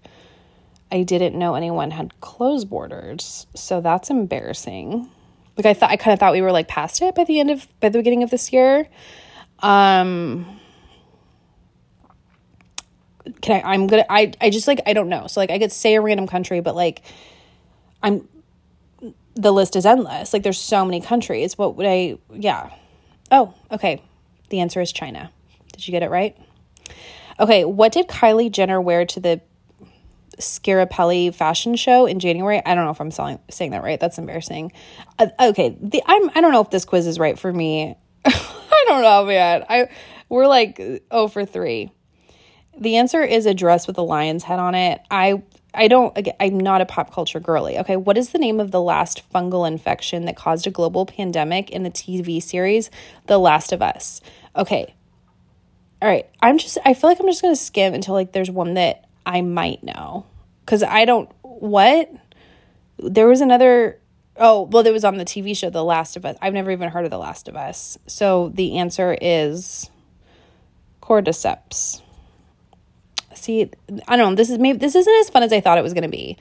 I 0.91 1.03
didn't 1.03 1.37
know 1.37 1.53
anyone 1.53 1.91
had 1.91 2.19
closed 2.19 2.69
borders, 2.69 3.45
so 3.55 3.81
that's 3.81 4.09
embarrassing. 4.09 5.09
Like 5.57 5.65
I 5.65 5.73
thought, 5.73 5.91
I 5.91 5.97
kind 5.97 6.13
of 6.13 6.19
thought 6.19 6.33
we 6.33 6.41
were 6.41 6.51
like 6.51 6.67
past 6.67 7.01
it 7.01 7.15
by 7.15 7.23
the 7.23 7.39
end 7.39 7.51
of 7.51 7.67
by 7.79 7.89
the 7.89 7.99
beginning 7.99 8.23
of 8.23 8.29
this 8.29 8.51
year. 8.51 8.87
Um, 9.59 10.59
can 13.41 13.63
I? 13.63 13.73
I'm 13.73 13.87
gonna. 13.87 14.05
I 14.09 14.33
I 14.41 14.49
just 14.49 14.67
like 14.67 14.81
I 14.85 14.93
don't 14.93 15.09
know. 15.09 15.27
So 15.27 15.39
like 15.39 15.51
I 15.51 15.59
could 15.59 15.71
say 15.71 15.95
a 15.95 16.01
random 16.01 16.27
country, 16.27 16.59
but 16.59 16.75
like 16.75 17.03
I'm 18.01 18.27
the 19.35 19.51
list 19.51 19.75
is 19.75 19.85
endless. 19.85 20.33
Like 20.33 20.43
there's 20.43 20.59
so 20.59 20.85
many 20.85 21.01
countries. 21.01 21.57
What 21.57 21.75
would 21.75 21.85
I 21.85 22.17
yeah. 22.31 22.71
Oh, 23.31 23.53
okay. 23.71 24.01
The 24.49 24.59
answer 24.59 24.81
is 24.81 24.91
China. 24.91 25.31
Did 25.71 25.87
you 25.87 25.91
get 25.91 26.03
it 26.03 26.09
right? 26.09 26.37
Okay, 27.39 27.65
what 27.65 27.91
did 27.91 28.07
Kylie 28.07 28.51
Jenner 28.51 28.79
wear 28.79 29.05
to 29.07 29.19
the 29.19 29.41
Scarapelli 30.39 31.33
fashion 31.33 31.75
show 31.75 32.05
in 32.05 32.19
January? 32.19 32.61
I 32.65 32.75
don't 32.75 32.85
know 32.85 32.91
if 32.91 33.01
I'm 33.01 33.11
selling, 33.11 33.39
saying 33.49 33.71
that 33.71 33.83
right. 33.83 33.99
That's 33.99 34.17
embarrassing. 34.17 34.71
Uh, 35.19 35.27
okay, 35.39 35.77
the 35.81 36.01
I'm 36.05 36.29
I 36.35 36.41
don't 36.41 36.51
know 36.51 36.61
if 36.61 36.69
this 36.69 36.85
quiz 36.85 37.07
is 37.07 37.19
right 37.19 37.37
for 37.37 37.51
me. 37.51 37.95
I 38.25 38.85
don't 38.87 39.01
know, 39.01 39.25
man. 39.25 39.65
I 39.69 39.89
we're 40.29 40.47
like 40.47 40.81
oh 41.11 41.27
for 41.27 41.45
3. 41.45 41.91
The 42.79 42.97
answer 42.97 43.21
is 43.21 43.45
a 43.45 43.53
dress 43.53 43.85
with 43.85 43.97
a 43.97 44.01
lion's 44.01 44.43
head 44.43 44.59
on 44.59 44.75
it. 44.75 45.01
I 45.11 45.43
I 45.75 45.87
don't, 45.87 46.15
I'm 46.39 46.59
not 46.59 46.81
a 46.81 46.85
pop 46.85 47.11
culture 47.11 47.39
girly. 47.39 47.79
Okay, 47.79 47.95
what 47.95 48.17
is 48.17 48.29
the 48.29 48.37
name 48.37 48.59
of 48.59 48.69
the 48.69 48.81
last 48.81 49.23
fungal 49.33 49.67
infection 49.67 50.25
that 50.25 50.35
caused 50.35 50.67
a 50.67 50.71
global 50.71 51.05
pandemic 51.05 51.71
in 51.71 51.81
the 51.81 51.89
TV 51.89 52.41
series 52.43 52.91
The 53.25 53.39
Last 53.39 53.71
of 53.71 53.81
Us? 53.81 54.21
Okay, 54.55 54.93
all 55.99 56.09
right, 56.09 56.29
I'm 56.41 56.57
just, 56.57 56.77
I 56.85 56.93
feel 56.93 57.09
like 57.09 57.19
I'm 57.19 57.27
just 57.27 57.41
gonna 57.41 57.55
skim 57.55 57.93
until 57.93 58.13
like 58.13 58.33
there's 58.33 58.51
one 58.51 58.75
that 58.75 59.02
I 59.25 59.41
might 59.41 59.83
know. 59.83 60.25
Cause 60.65 60.83
I 60.83 61.05
don't, 61.05 61.29
what? 61.41 62.09
There 62.97 63.27
was 63.27 63.41
another, 63.41 63.99
oh, 64.37 64.63
well, 64.63 64.83
there 64.83 64.93
was 64.93 65.03
on 65.03 65.17
the 65.17 65.25
TV 65.25 65.55
show 65.55 65.69
The 65.69 65.83
Last 65.83 66.15
of 66.15 66.25
Us. 66.25 66.37
I've 66.41 66.53
never 66.53 66.71
even 66.71 66.89
heard 66.89 67.05
of 67.05 67.11
The 67.11 67.17
Last 67.17 67.47
of 67.47 67.55
Us. 67.55 67.97
So 68.07 68.49
the 68.53 68.77
answer 68.77 69.17
is 69.19 69.89
cordyceps 71.01 72.01
see, 73.43 73.69
I 74.07 74.15
don't 74.15 74.31
know. 74.31 74.35
This 74.35 74.49
is 74.49 74.57
maybe 74.57 74.79
this 74.79 74.95
isn't 74.95 75.15
as 75.19 75.29
fun 75.29 75.43
as 75.43 75.53
I 75.53 75.61
thought 75.61 75.77
it 75.77 75.83
was 75.83 75.93
going 75.93 76.03
to 76.03 76.09
be. 76.09 76.37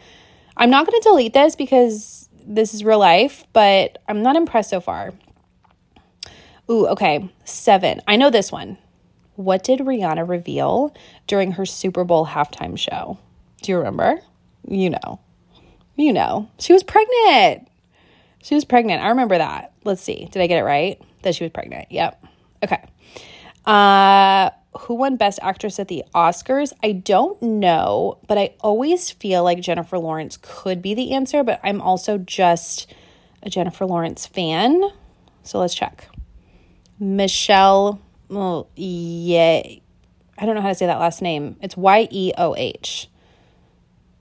I'm 0.56 0.70
not 0.70 0.86
going 0.86 1.00
to 1.00 1.08
delete 1.08 1.34
this 1.34 1.56
because 1.56 2.28
this 2.44 2.74
is 2.74 2.84
real 2.84 2.98
life, 2.98 3.44
but 3.52 3.98
I'm 4.08 4.22
not 4.22 4.36
impressed 4.36 4.70
so 4.70 4.80
far. 4.80 5.12
Ooh, 6.70 6.86
okay. 6.88 7.28
Seven. 7.44 8.00
I 8.06 8.16
know 8.16 8.30
this 8.30 8.52
one. 8.52 8.78
What 9.36 9.64
did 9.64 9.80
Rihanna 9.80 10.28
reveal 10.28 10.94
during 11.26 11.52
her 11.52 11.66
Super 11.66 12.04
Bowl 12.04 12.26
halftime 12.26 12.78
show? 12.78 13.18
Do 13.62 13.72
you 13.72 13.78
remember? 13.78 14.20
You 14.68 14.90
know. 14.90 15.20
You 15.96 16.12
know. 16.12 16.48
She 16.58 16.72
was 16.72 16.82
pregnant. 16.82 17.68
She 18.42 18.54
was 18.54 18.64
pregnant. 18.64 19.02
I 19.02 19.08
remember 19.08 19.38
that. 19.38 19.72
Let's 19.84 20.02
see. 20.02 20.28
Did 20.30 20.42
I 20.42 20.46
get 20.46 20.58
it 20.58 20.64
right? 20.64 21.00
That 21.22 21.34
she 21.34 21.44
was 21.44 21.52
pregnant. 21.52 21.90
Yep. 21.90 22.24
Okay. 22.64 22.82
Uh 23.64 24.50
who 24.80 24.94
won 24.94 25.16
Best 25.16 25.38
Actress 25.42 25.78
at 25.78 25.88
the 25.88 26.04
Oscars? 26.14 26.72
I 26.82 26.92
don't 26.92 27.40
know, 27.42 28.18
but 28.26 28.38
I 28.38 28.54
always 28.60 29.10
feel 29.10 29.44
like 29.44 29.60
Jennifer 29.60 29.98
Lawrence 29.98 30.38
could 30.40 30.80
be 30.80 30.94
the 30.94 31.12
answer, 31.12 31.44
but 31.44 31.60
I'm 31.62 31.80
also 31.80 32.18
just 32.18 32.92
a 33.42 33.50
Jennifer 33.50 33.84
Lawrence 33.84 34.26
fan. 34.26 34.82
So 35.42 35.58
let's 35.58 35.74
check. 35.74 36.08
Michelle, 36.98 38.00
well, 38.32 38.68
yeah, 38.76 39.62
I 40.38 40.46
don't 40.46 40.54
know 40.54 40.62
how 40.62 40.68
to 40.68 40.74
say 40.74 40.86
that 40.86 40.98
last 40.98 41.22
name. 41.22 41.56
It's 41.60 41.76
Y 41.76 42.08
E 42.10 42.32
O 42.38 42.54
H. 42.56 43.08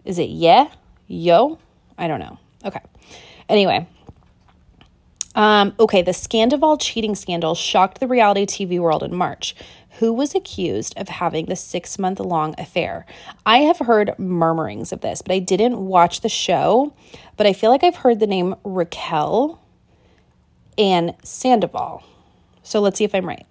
Is 0.03 0.19
it 0.19 0.29
yeah? 0.29 0.69
Yo? 1.07 1.59
I 1.97 2.07
don't 2.07 2.19
know. 2.19 2.37
Okay. 2.65 2.81
Anyway. 3.47 3.87
Um, 5.33 5.73
okay, 5.79 6.01
the 6.01 6.11
Scandoval 6.11 6.77
cheating 6.81 7.15
scandal 7.15 7.55
shocked 7.55 8.01
the 8.01 8.07
reality 8.07 8.45
TV 8.45 8.79
world 8.79 9.01
in 9.01 9.15
March. 9.15 9.55
Who 9.99 10.11
was 10.11 10.35
accused 10.35 10.93
of 10.97 11.07
having 11.07 11.45
the 11.45 11.55
six 11.55 11.97
month 11.97 12.19
long 12.19 12.53
affair? 12.57 13.05
I 13.45 13.59
have 13.59 13.79
heard 13.79 14.17
murmurings 14.17 14.91
of 14.91 14.99
this, 14.99 15.21
but 15.21 15.33
I 15.33 15.39
didn't 15.39 15.77
watch 15.77 16.19
the 16.19 16.29
show. 16.29 16.93
But 17.37 17.47
I 17.47 17.53
feel 17.53 17.69
like 17.69 17.83
I've 17.83 17.95
heard 17.95 18.19
the 18.19 18.27
name 18.27 18.55
Raquel 18.65 19.61
and 20.77 21.15
Sandoval. 21.23 22.03
So 22.63 22.81
let's 22.81 22.97
see 22.97 23.05
if 23.05 23.15
I'm 23.15 23.25
right. 23.25 23.45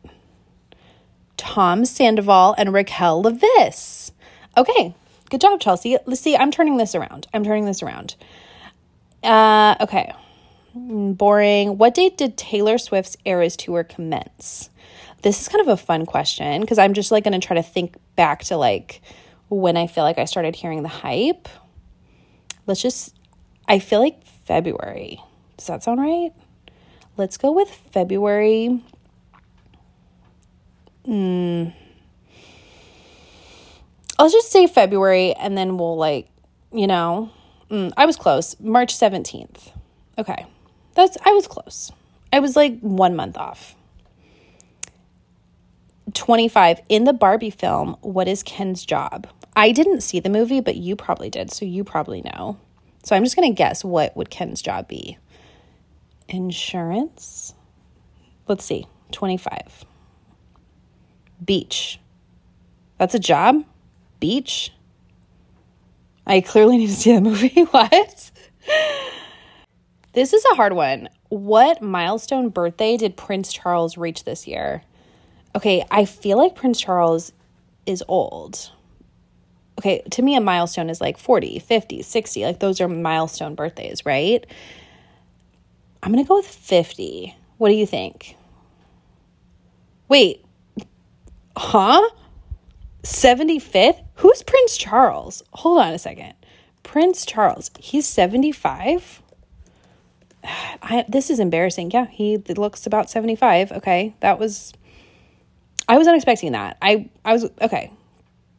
Tom 1.40 1.86
Sandoval 1.86 2.54
and 2.58 2.74
Raquel 2.74 3.22
Leviss. 3.22 4.10
Okay, 4.58 4.94
good 5.30 5.40
job, 5.40 5.58
Chelsea. 5.58 5.96
Let's 6.04 6.20
see, 6.20 6.36
I'm 6.36 6.50
turning 6.50 6.76
this 6.76 6.94
around. 6.94 7.26
I'm 7.32 7.44
turning 7.44 7.64
this 7.64 7.82
around. 7.82 8.14
Uh, 9.22 9.74
okay. 9.80 10.12
Boring. 10.74 11.78
What 11.78 11.94
date 11.94 12.18
did 12.18 12.36
Taylor 12.36 12.76
Swift's 12.76 13.16
Eras 13.24 13.56
tour 13.56 13.82
commence? 13.82 14.68
This 15.22 15.40
is 15.40 15.48
kind 15.48 15.62
of 15.62 15.68
a 15.68 15.78
fun 15.78 16.04
question 16.04 16.60
because 16.60 16.78
I'm 16.78 16.92
just 16.92 17.10
like 17.10 17.24
going 17.24 17.40
to 17.40 17.44
try 17.44 17.56
to 17.56 17.62
think 17.62 17.96
back 18.16 18.44
to 18.44 18.58
like 18.58 19.00
when 19.48 19.78
I 19.78 19.86
feel 19.86 20.04
like 20.04 20.18
I 20.18 20.26
started 20.26 20.54
hearing 20.54 20.82
the 20.82 20.90
hype. 20.90 21.48
Let's 22.66 22.82
just, 22.82 23.16
I 23.66 23.78
feel 23.78 24.00
like 24.00 24.26
February. 24.44 25.22
Does 25.56 25.68
that 25.68 25.82
sound 25.82 26.02
right? 26.02 26.32
Let's 27.16 27.38
go 27.38 27.50
with 27.50 27.70
February. 27.70 28.82
Mm. 31.06 31.72
I'll 34.18 34.30
just 34.30 34.52
say 34.52 34.66
February 34.66 35.32
and 35.34 35.56
then 35.56 35.78
we'll 35.78 35.96
like, 35.96 36.28
you 36.72 36.86
know, 36.86 37.30
mm, 37.70 37.92
I 37.96 38.06
was 38.06 38.16
close. 38.16 38.58
March 38.60 38.94
17th. 38.94 39.72
Okay. 40.18 40.46
That's 40.94 41.16
I 41.24 41.32
was 41.32 41.46
close. 41.46 41.90
I 42.32 42.40
was 42.40 42.56
like 42.56 42.78
1 42.80 43.16
month 43.16 43.36
off. 43.38 43.74
25 46.14 46.80
in 46.88 47.04
the 47.04 47.12
Barbie 47.12 47.50
film, 47.50 47.96
what 48.00 48.28
is 48.28 48.42
Ken's 48.42 48.84
job? 48.84 49.28
I 49.56 49.72
didn't 49.72 50.02
see 50.02 50.20
the 50.20 50.28
movie, 50.28 50.60
but 50.60 50.76
you 50.76 50.96
probably 50.96 51.30
did, 51.30 51.50
so 51.50 51.64
you 51.64 51.84
probably 51.84 52.22
know. 52.22 52.58
So 53.04 53.16
I'm 53.16 53.24
just 53.24 53.36
going 53.36 53.50
to 53.50 53.56
guess 53.56 53.84
what 53.84 54.16
would 54.16 54.30
Ken's 54.30 54.60
job 54.60 54.88
be? 54.88 55.18
Insurance? 56.28 57.54
Let's 58.46 58.64
see. 58.64 58.86
25. 59.12 59.84
Beach. 61.44 61.98
That's 62.98 63.14
a 63.14 63.18
job? 63.18 63.64
Beach? 64.18 64.72
I 66.26 66.40
clearly 66.40 66.78
need 66.78 66.88
to 66.88 66.94
see 66.94 67.14
the 67.14 67.20
movie. 67.20 67.62
what? 67.70 68.30
This 70.12 70.32
is 70.32 70.44
a 70.52 70.54
hard 70.54 70.72
one. 70.72 71.08
What 71.28 71.80
milestone 71.80 72.48
birthday 72.48 72.96
did 72.96 73.16
Prince 73.16 73.52
Charles 73.52 73.96
reach 73.96 74.24
this 74.24 74.46
year? 74.46 74.82
Okay, 75.54 75.84
I 75.90 76.04
feel 76.04 76.36
like 76.36 76.54
Prince 76.54 76.80
Charles 76.80 77.32
is 77.86 78.04
old. 78.06 78.70
Okay, 79.78 80.02
to 80.10 80.22
me, 80.22 80.36
a 80.36 80.40
milestone 80.40 80.90
is 80.90 81.00
like 81.00 81.16
40, 81.16 81.58
50, 81.58 82.02
60. 82.02 82.44
Like 82.44 82.60
those 82.60 82.80
are 82.80 82.88
milestone 82.88 83.54
birthdays, 83.54 84.04
right? 84.04 84.44
I'm 86.02 86.12
going 86.12 86.22
to 86.22 86.28
go 86.28 86.36
with 86.36 86.46
50. 86.46 87.34
What 87.58 87.68
do 87.68 87.74
you 87.74 87.86
think? 87.86 88.36
Wait, 90.08 90.44
huh? 91.60 92.08
75th? 93.02 94.02
Who's 94.16 94.42
Prince 94.42 94.76
Charles? 94.78 95.42
Hold 95.52 95.80
on 95.80 95.92
a 95.92 95.98
second. 95.98 96.32
Prince 96.82 97.26
Charles, 97.26 97.70
he's 97.78 98.06
75? 98.06 99.22
I, 100.42 101.04
this 101.06 101.28
is 101.28 101.38
embarrassing. 101.38 101.90
Yeah, 101.90 102.06
he 102.06 102.38
looks 102.38 102.86
about 102.86 103.10
75. 103.10 103.72
Okay. 103.72 104.14
That 104.20 104.38
was 104.38 104.72
I 105.86 105.98
was 105.98 106.08
unexpecting 106.08 106.52
that. 106.52 106.78
I 106.80 107.10
I 107.24 107.34
was 107.34 107.44
okay. 107.60 107.92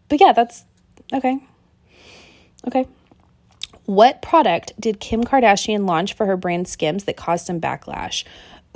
But 0.08 0.22
yeah, 0.22 0.34
that's 0.34 0.64
okay. 1.12 1.40
Okay. 2.68 2.86
What 3.86 4.22
product 4.22 4.74
did 4.80 5.00
Kim 5.00 5.24
Kardashian 5.24 5.88
launch 5.88 6.14
for 6.14 6.28
her 6.28 6.38
brand 6.38 6.68
Skims 6.68 7.06
that 7.06 7.18
caused 7.18 7.48
some 7.48 7.60
backlash? 7.60 8.26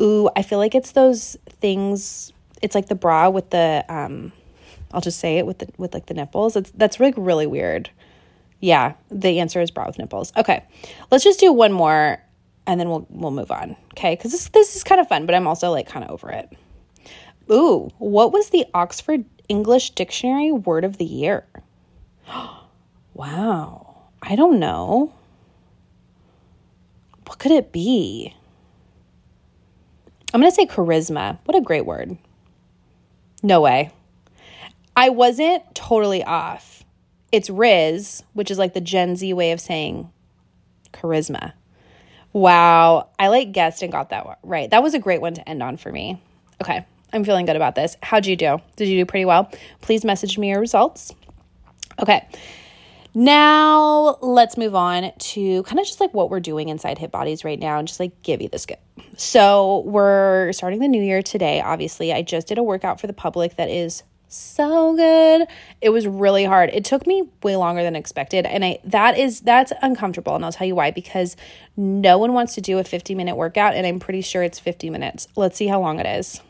Ooh, 0.02 0.30
I 0.36 0.42
feel 0.42 0.58
like 0.58 0.74
it's 0.74 0.94
those 0.94 1.38
things 1.48 2.34
it's 2.62 2.76
like 2.76 2.88
the 2.88 2.96
bra 2.96 3.30
with 3.30 3.50
the 3.50 3.86
um 3.90 4.32
I'll 4.92 5.02
just 5.02 5.20
say 5.20 5.38
it 5.38 5.46
with 5.46 5.60
the 5.60 5.68
with 5.78 5.94
like 5.94 6.06
the 6.06 6.14
nipples. 6.14 6.56
It's 6.56 6.72
that's 6.72 7.00
like 7.00 7.16
really 7.18 7.48
weird. 7.48 7.90
Yeah, 8.60 8.94
the 9.10 9.40
answer 9.40 9.62
is 9.62 9.72
bra 9.72 9.88
with 9.88 9.98
nipples. 9.98 10.32
Okay. 10.38 10.64
Let's 11.12 11.24
just 11.24 11.40
do 11.40 11.52
one 11.52 11.72
more 11.72 12.22
and 12.68 12.80
then 12.80 12.90
we'll 12.90 13.06
we'll 13.10 13.32
move 13.32 13.52
on. 13.52 13.76
Okay? 13.94 14.16
Cuz 14.16 14.32
this 14.32 14.50
this 14.50 14.76
is 14.76 14.84
kind 14.84 15.02
of 15.02 15.08
fun, 15.08 15.26
but 15.26 15.36
I'm 15.36 15.48
also 15.48 15.72
like 15.72 15.88
kind 15.88 16.06
of 16.06 16.12
over 16.12 16.32
it. 16.32 16.50
Ooh, 17.52 17.90
what 18.00 18.32
was 18.32 18.50
the 18.50 18.66
Oxford 18.74 19.26
English 19.50 19.92
Dictionary 19.92 20.52
word 20.52 20.84
of 20.84 20.98
the 20.98 21.06
year? 21.06 21.46
wow. 23.14 23.96
I 24.22 24.36
don't 24.36 24.60
know. 24.60 25.14
What 27.28 27.38
could 27.40 27.52
it 27.52 27.72
be? 27.72 28.34
I'm 30.34 30.42
going 30.42 30.52
to 30.52 30.56
say 30.56 30.66
charisma. 30.66 31.38
What 31.46 31.56
a 31.56 31.62
great 31.62 31.86
word. 31.86 32.18
No 33.46 33.62
way. 33.62 33.92
I 34.96 35.10
wasn't 35.10 35.76
totally 35.76 36.24
off. 36.24 36.84
It's 37.32 37.48
Rizz, 37.48 38.24
which 38.34 38.50
is 38.50 38.58
like 38.58 38.74
the 38.74 38.82
Gen 38.82 39.16
Z 39.16 39.32
way 39.34 39.52
of 39.52 39.62
saying 39.62 40.12
charisma. 40.92 41.54
Wow. 42.34 43.08
I 43.20 43.28
like 43.28 43.52
guessed 43.52 43.84
and 43.84 43.92
got 43.92 44.10
that 44.10 44.26
one 44.26 44.38
right. 44.42 44.68
That 44.72 44.82
was 44.82 44.96
a 44.96 45.00
great 45.00 45.22
one 45.22 45.36
to 45.36 45.48
end 45.48 45.62
on 45.62 45.78
for 45.78 45.92
me. 45.92 46.20
Okay. 46.60 46.88
I'm 47.14 47.24
feeling 47.24 47.46
good 47.46 47.56
about 47.56 47.76
this. 47.76 47.98
How'd 48.02 48.26
you 48.26 48.36
do? 48.36 48.58
Did 48.78 48.88
you 48.88 48.98
do 48.98 49.06
pretty 49.06 49.26
well? 49.26 49.52
Please 49.82 50.04
message 50.04 50.40
me 50.40 50.50
your 50.50 50.60
results. 50.60 51.14
Okay. 52.02 52.28
Now, 53.18 54.18
let's 54.22 54.58
move 54.58 54.76
on 54.76 55.10
to 55.18 55.64
kind 55.64 55.80
of 55.80 55.86
just 55.86 56.02
like 56.02 56.14
what 56.14 56.30
we're 56.30 56.42
doing 56.42 56.68
inside 56.68 56.98
Hit 56.98 57.12
Bodies 57.12 57.46
right 57.46 57.58
now 57.58 57.80
and 57.80 57.88
just 57.88 58.00
like 58.00 58.22
give 58.24 58.42
you 58.42 58.50
the 58.50 58.60
scoop. 58.60 58.78
So, 59.16 59.84
we're 59.86 60.52
starting 60.52 60.80
the 60.80 60.90
new 60.90 61.02
year 61.02 61.24
today. 61.24 61.62
Obviously, 61.62 62.12
I 62.12 62.22
just 62.22 62.48
did 62.48 62.58
a 62.58 62.64
workout 62.64 63.00
for 63.00 63.08
the 63.08 63.14
public 63.14 63.56
that 63.56 63.70
is 63.70 64.04
so 64.28 64.96
good. 64.96 65.48
It 65.80 65.90
was 65.90 66.06
really 66.06 66.44
hard. 66.44 66.70
It 66.74 66.84
took 66.84 67.08
me 67.08 67.30
way 67.42 67.56
longer 67.56 67.84
than 67.84 67.96
expected 67.96 68.46
and 68.46 68.66
I 68.66 68.80
that 68.84 69.18
is 69.18 69.40
that's 69.42 69.72
uncomfortable 69.82 70.36
and 70.36 70.44
I'll 70.44 70.52
tell 70.52 70.68
you 70.68 70.76
why 70.76 70.92
because 70.92 71.38
no 71.78 72.18
one 72.18 72.34
wants 72.34 72.56
to 72.56 72.62
do 72.62 72.80
a 72.80 72.84
50 72.84 73.16
minute 73.16 73.36
workout 73.36 73.76
and 73.76 73.88
I'm 73.88 74.00
pretty 74.00 74.22
sure 74.22 74.44
it's 74.44 74.60
50 74.60 74.90
minutes. 74.90 75.28
Let's 75.36 75.58
see 75.58 75.68
how 75.68 75.80
long 75.80 76.00
it 76.00 76.06
is. 76.06 76.42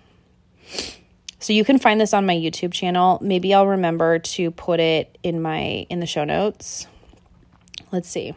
So 1.45 1.53
you 1.53 1.63
can 1.63 1.77
find 1.77 2.01
this 2.01 2.11
on 2.11 2.25
my 2.25 2.33
YouTube 2.33 2.73
channel. 2.73 3.19
Maybe 3.21 3.53
I'll 3.53 3.67
remember 3.67 4.17
to 4.17 4.49
put 4.49 4.79
it 4.79 5.15
in 5.21 5.43
my 5.43 5.85
in 5.91 5.99
the 5.99 6.07
show 6.07 6.23
notes. 6.23 6.87
Let's 7.91 8.09
see. 8.09 8.33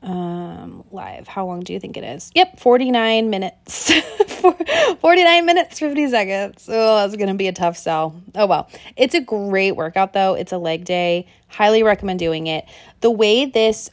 Um 0.00 0.84
live. 0.92 1.26
How 1.26 1.44
long 1.44 1.58
do 1.58 1.72
you 1.72 1.80
think 1.80 1.96
it 1.96 2.04
is? 2.04 2.30
Yep, 2.36 2.60
49 2.60 3.30
minutes. 3.30 3.90
49 5.00 5.44
minutes 5.44 5.80
50 5.80 6.08
seconds. 6.08 6.68
Oh, 6.68 6.98
that's 6.98 7.16
going 7.16 7.30
to 7.30 7.34
be 7.34 7.48
a 7.48 7.52
tough 7.52 7.76
sell. 7.76 8.14
Oh 8.36 8.46
well. 8.46 8.70
It's 8.96 9.16
a 9.16 9.20
great 9.20 9.72
workout 9.72 10.12
though. 10.12 10.34
It's 10.34 10.52
a 10.52 10.58
leg 10.58 10.84
day. 10.84 11.26
Highly 11.48 11.82
recommend 11.82 12.20
doing 12.20 12.46
it. 12.46 12.64
The 13.00 13.10
way 13.10 13.44
this 13.44 13.90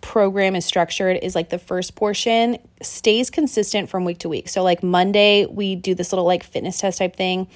program 0.00 0.56
is 0.56 0.64
structured 0.64 1.18
is 1.22 1.34
like 1.34 1.50
the 1.50 1.58
first 1.58 1.94
portion 1.94 2.58
stays 2.82 3.30
consistent 3.30 3.88
from 3.88 4.04
week 4.04 4.18
to 4.18 4.28
week. 4.28 4.48
So 4.48 4.62
like 4.62 4.82
Monday 4.82 5.46
we 5.46 5.76
do 5.76 5.94
this 5.94 6.12
little 6.12 6.24
like 6.24 6.42
fitness 6.42 6.78
test 6.78 6.98
type 6.98 7.16
thing 7.16 7.48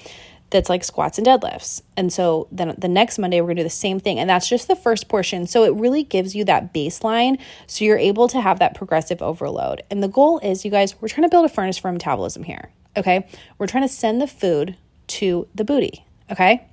that's 0.50 0.68
like 0.68 0.84
squats 0.84 1.18
and 1.18 1.26
deadlifts. 1.26 1.82
And 1.96 2.12
so 2.12 2.46
then 2.52 2.74
the 2.78 2.88
next 2.88 3.18
Monday 3.18 3.40
we're 3.40 3.48
going 3.48 3.56
to 3.56 3.62
do 3.62 3.68
the 3.68 3.70
same 3.70 3.98
thing 3.98 4.18
and 4.18 4.28
that's 4.28 4.48
just 4.48 4.68
the 4.68 4.76
first 4.76 5.08
portion. 5.08 5.46
So 5.46 5.64
it 5.64 5.74
really 5.74 6.04
gives 6.04 6.34
you 6.34 6.44
that 6.44 6.72
baseline 6.72 7.40
so 7.66 7.84
you're 7.84 7.98
able 7.98 8.28
to 8.28 8.40
have 8.40 8.58
that 8.58 8.74
progressive 8.74 9.22
overload. 9.22 9.82
And 9.90 10.02
the 10.02 10.08
goal 10.08 10.38
is 10.40 10.64
you 10.64 10.70
guys 10.70 11.00
we're 11.00 11.08
trying 11.08 11.28
to 11.28 11.30
build 11.30 11.44
a 11.44 11.48
furnace 11.48 11.78
for 11.78 11.90
metabolism 11.90 12.44
here. 12.44 12.70
Okay? 12.96 13.26
We're 13.58 13.66
trying 13.66 13.84
to 13.84 13.92
send 13.92 14.20
the 14.20 14.28
food 14.28 14.76
to 15.06 15.48
the 15.54 15.64
booty, 15.64 16.04
okay? 16.30 16.66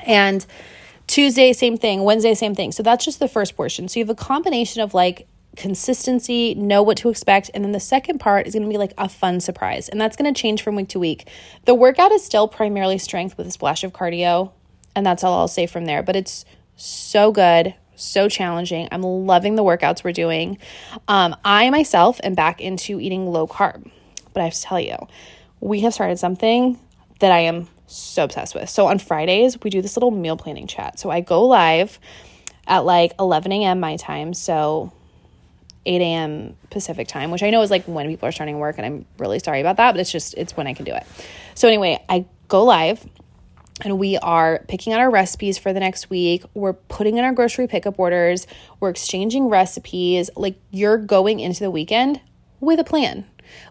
And 0.00 0.44
Tuesday, 1.18 1.52
same 1.52 1.76
thing. 1.76 2.04
Wednesday, 2.04 2.32
same 2.32 2.54
thing. 2.54 2.70
So 2.70 2.84
that's 2.84 3.04
just 3.04 3.18
the 3.18 3.26
first 3.26 3.56
portion. 3.56 3.88
So 3.88 3.98
you 3.98 4.06
have 4.06 4.10
a 4.10 4.14
combination 4.14 4.82
of 4.82 4.94
like 4.94 5.26
consistency, 5.56 6.54
know 6.54 6.80
what 6.80 6.96
to 6.98 7.08
expect. 7.08 7.50
And 7.52 7.64
then 7.64 7.72
the 7.72 7.80
second 7.80 8.20
part 8.20 8.46
is 8.46 8.54
going 8.54 8.62
to 8.62 8.68
be 8.68 8.78
like 8.78 8.92
a 8.96 9.08
fun 9.08 9.40
surprise. 9.40 9.88
And 9.88 10.00
that's 10.00 10.14
going 10.14 10.32
to 10.32 10.40
change 10.40 10.62
from 10.62 10.76
week 10.76 10.90
to 10.90 11.00
week. 11.00 11.28
The 11.64 11.74
workout 11.74 12.12
is 12.12 12.24
still 12.24 12.46
primarily 12.46 12.98
strength 12.98 13.36
with 13.36 13.48
a 13.48 13.50
splash 13.50 13.82
of 13.82 13.92
cardio. 13.92 14.52
And 14.94 15.04
that's 15.04 15.24
all 15.24 15.36
I'll 15.36 15.48
say 15.48 15.66
from 15.66 15.86
there. 15.86 16.04
But 16.04 16.14
it's 16.14 16.44
so 16.76 17.32
good, 17.32 17.74
so 17.96 18.28
challenging. 18.28 18.86
I'm 18.92 19.02
loving 19.02 19.56
the 19.56 19.64
workouts 19.64 20.04
we're 20.04 20.12
doing. 20.12 20.58
Um, 21.08 21.34
I 21.44 21.68
myself 21.70 22.20
am 22.22 22.34
back 22.34 22.60
into 22.60 23.00
eating 23.00 23.26
low 23.26 23.48
carb. 23.48 23.90
But 24.34 24.42
I 24.42 24.44
have 24.44 24.54
to 24.54 24.62
tell 24.62 24.78
you, 24.78 24.96
we 25.58 25.80
have 25.80 25.94
started 25.94 26.20
something 26.20 26.78
that 27.18 27.32
I 27.32 27.40
am 27.40 27.68
so 27.86 28.24
obsessed 28.24 28.54
with. 28.54 28.68
So 28.68 28.86
on 28.86 28.98
Fridays, 28.98 29.58
we 29.62 29.70
do 29.70 29.82
this 29.82 29.96
little 29.96 30.10
meal 30.10 30.36
planning 30.36 30.66
chat. 30.66 31.00
So 31.00 31.10
I 31.10 31.20
go 31.20 31.46
live 31.46 31.98
at 32.66 32.80
like 32.80 33.14
11 33.18 33.50
a.m. 33.52 33.80
my 33.80 33.96
time. 33.96 34.34
So 34.34 34.92
8 35.86 36.00
a.m. 36.02 36.56
Pacific 36.70 37.08
time, 37.08 37.30
which 37.30 37.42
I 37.42 37.50
know 37.50 37.62
is 37.62 37.70
like 37.70 37.84
when 37.84 38.06
people 38.08 38.28
are 38.28 38.32
starting 38.32 38.58
work, 38.58 38.76
and 38.76 38.86
I'm 38.86 39.06
really 39.16 39.38
sorry 39.38 39.60
about 39.60 39.78
that, 39.78 39.92
but 39.92 40.00
it's 40.00 40.12
just, 40.12 40.34
it's 40.34 40.56
when 40.56 40.66
I 40.66 40.74
can 40.74 40.84
do 40.84 40.94
it. 40.94 41.04
So, 41.54 41.66
anyway, 41.66 42.04
I 42.08 42.26
go 42.48 42.64
live 42.64 43.04
and 43.82 43.98
we 43.98 44.18
are 44.18 44.64
picking 44.68 44.92
out 44.92 45.00
our 45.00 45.10
recipes 45.10 45.56
for 45.56 45.72
the 45.72 45.80
next 45.80 46.10
week. 46.10 46.44
We're 46.52 46.74
putting 46.74 47.16
in 47.16 47.24
our 47.24 47.32
grocery 47.32 47.68
pickup 47.68 47.98
orders, 47.98 48.46
we're 48.80 48.90
exchanging 48.90 49.48
recipes. 49.48 50.28
Like, 50.36 50.60
you're 50.70 50.98
going 50.98 51.40
into 51.40 51.60
the 51.60 51.70
weekend 51.70 52.20
with 52.60 52.78
a 52.80 52.84
plan 52.84 53.24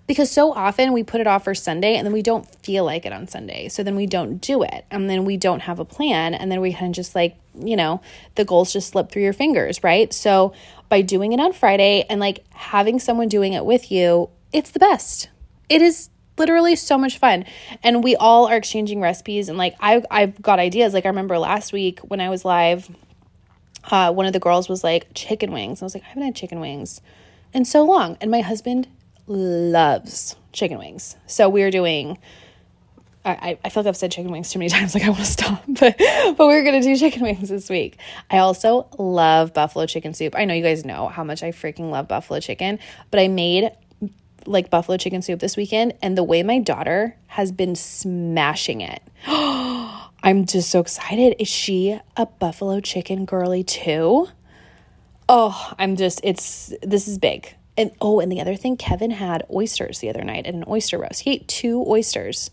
because 0.07 0.31
so 0.31 0.53
often 0.53 0.93
we 0.93 1.03
put 1.03 1.21
it 1.21 1.27
off 1.27 1.43
for 1.43 1.55
Sunday 1.55 1.95
and 1.95 2.05
then 2.05 2.13
we 2.13 2.21
don't 2.21 2.45
feel 2.63 2.85
like 2.85 3.05
it 3.05 3.13
on 3.13 3.27
Sunday. 3.27 3.69
So 3.69 3.83
then 3.83 3.95
we 3.95 4.05
don't 4.05 4.39
do 4.39 4.63
it. 4.63 4.85
And 4.89 5.09
then 5.09 5.25
we 5.25 5.37
don't 5.37 5.61
have 5.61 5.79
a 5.79 5.85
plan. 5.85 6.33
And 6.33 6.51
then 6.51 6.61
we 6.61 6.73
kind 6.73 6.87
of 6.87 6.93
just 6.93 7.15
like, 7.15 7.35
you 7.57 7.75
know, 7.75 8.01
the 8.35 8.45
goals 8.45 8.73
just 8.73 8.89
slip 8.89 9.11
through 9.11 9.23
your 9.23 9.33
fingers, 9.33 9.83
right? 9.83 10.11
So 10.13 10.53
by 10.89 11.01
doing 11.01 11.33
it 11.33 11.39
on 11.39 11.53
Friday 11.53 12.05
and 12.09 12.19
like 12.19 12.45
having 12.51 12.99
someone 12.99 13.27
doing 13.27 13.53
it 13.53 13.65
with 13.65 13.91
you, 13.91 14.29
it's 14.53 14.71
the 14.71 14.79
best. 14.79 15.29
It 15.69 15.81
is 15.81 16.09
literally 16.37 16.75
so 16.75 16.97
much 16.97 17.17
fun. 17.17 17.45
And 17.83 18.03
we 18.03 18.15
all 18.15 18.47
are 18.47 18.57
exchanging 18.57 19.01
recipes 19.01 19.49
and 19.49 19.57
like 19.57 19.75
I 19.79 20.03
I've 20.09 20.41
got 20.41 20.59
ideas. 20.59 20.93
Like 20.93 21.05
I 21.05 21.09
remember 21.09 21.37
last 21.37 21.73
week 21.73 21.99
when 21.99 22.21
I 22.21 22.29
was 22.29 22.45
live, 22.45 22.89
uh, 23.89 24.11
one 24.11 24.25
of 24.25 24.33
the 24.33 24.39
girls 24.39 24.69
was 24.69 24.83
like 24.83 25.07
chicken 25.13 25.51
wings. 25.51 25.81
I 25.81 25.85
was 25.85 25.93
like, 25.93 26.03
I 26.03 26.07
haven't 26.07 26.23
had 26.23 26.35
chicken 26.35 26.59
wings 26.59 27.01
in 27.53 27.65
so 27.65 27.83
long. 27.83 28.17
And 28.21 28.29
my 28.31 28.41
husband 28.41 28.87
loves 29.27 30.35
chicken 30.53 30.77
wings. 30.79 31.15
So 31.27 31.49
we're 31.49 31.71
doing 31.71 32.17
I, 33.27 33.57
I 33.63 33.69
feel 33.69 33.83
like 33.83 33.89
I've 33.89 33.97
said 33.97 34.11
chicken 34.11 34.31
wings 34.31 34.51
too 34.51 34.59
many 34.59 34.69
times, 34.77 34.93
like 34.93 35.03
I 35.03 35.09
want 35.09 35.19
to 35.19 35.25
stop, 35.25 35.63
but 35.67 35.97
but 35.97 36.47
we're 36.47 36.63
gonna 36.63 36.81
do 36.81 36.95
chicken 36.95 37.23
wings 37.23 37.49
this 37.49 37.69
week. 37.69 37.97
I 38.31 38.37
also 38.37 38.87
love 38.97 39.53
buffalo 39.53 39.85
chicken 39.85 40.13
soup. 40.13 40.35
I 40.35 40.45
know 40.45 40.53
you 40.53 40.63
guys 40.63 40.85
know 40.85 41.07
how 41.07 41.23
much 41.23 41.43
I 41.43 41.51
freaking 41.51 41.91
love 41.91 42.07
buffalo 42.07 42.39
chicken, 42.39 42.79
but 43.11 43.19
I 43.19 43.27
made 43.27 43.71
like 44.45 44.69
buffalo 44.69 44.97
chicken 44.97 45.21
soup 45.21 45.39
this 45.39 45.57
weekend, 45.57 45.93
and 46.01 46.17
the 46.17 46.23
way 46.23 46.41
my 46.43 46.59
daughter 46.59 47.15
has 47.27 47.51
been 47.51 47.75
smashing 47.75 48.81
it. 48.81 49.01
I'm 49.27 50.45
just 50.45 50.69
so 50.69 50.79
excited. 50.79 51.35
Is 51.39 51.47
she 51.47 51.99
a 52.15 52.25
buffalo 52.25 52.79
chicken 52.79 53.25
girly 53.25 53.63
too? 53.63 54.27
Oh, 55.29 55.73
I'm 55.77 55.97
just 55.97 56.21
it's 56.23 56.73
this 56.81 57.07
is 57.07 57.17
big. 57.17 57.56
And 57.77 57.91
oh, 58.01 58.19
and 58.19 58.31
the 58.31 58.41
other 58.41 58.55
thing, 58.55 58.75
Kevin 58.75 59.11
had 59.11 59.45
oysters 59.53 59.99
the 59.99 60.09
other 60.09 60.23
night 60.23 60.47
at 60.47 60.55
an 60.55 60.63
oyster 60.67 60.97
roast. 60.97 61.21
He 61.21 61.31
ate 61.31 61.47
two 61.47 61.85
oysters. 61.87 62.49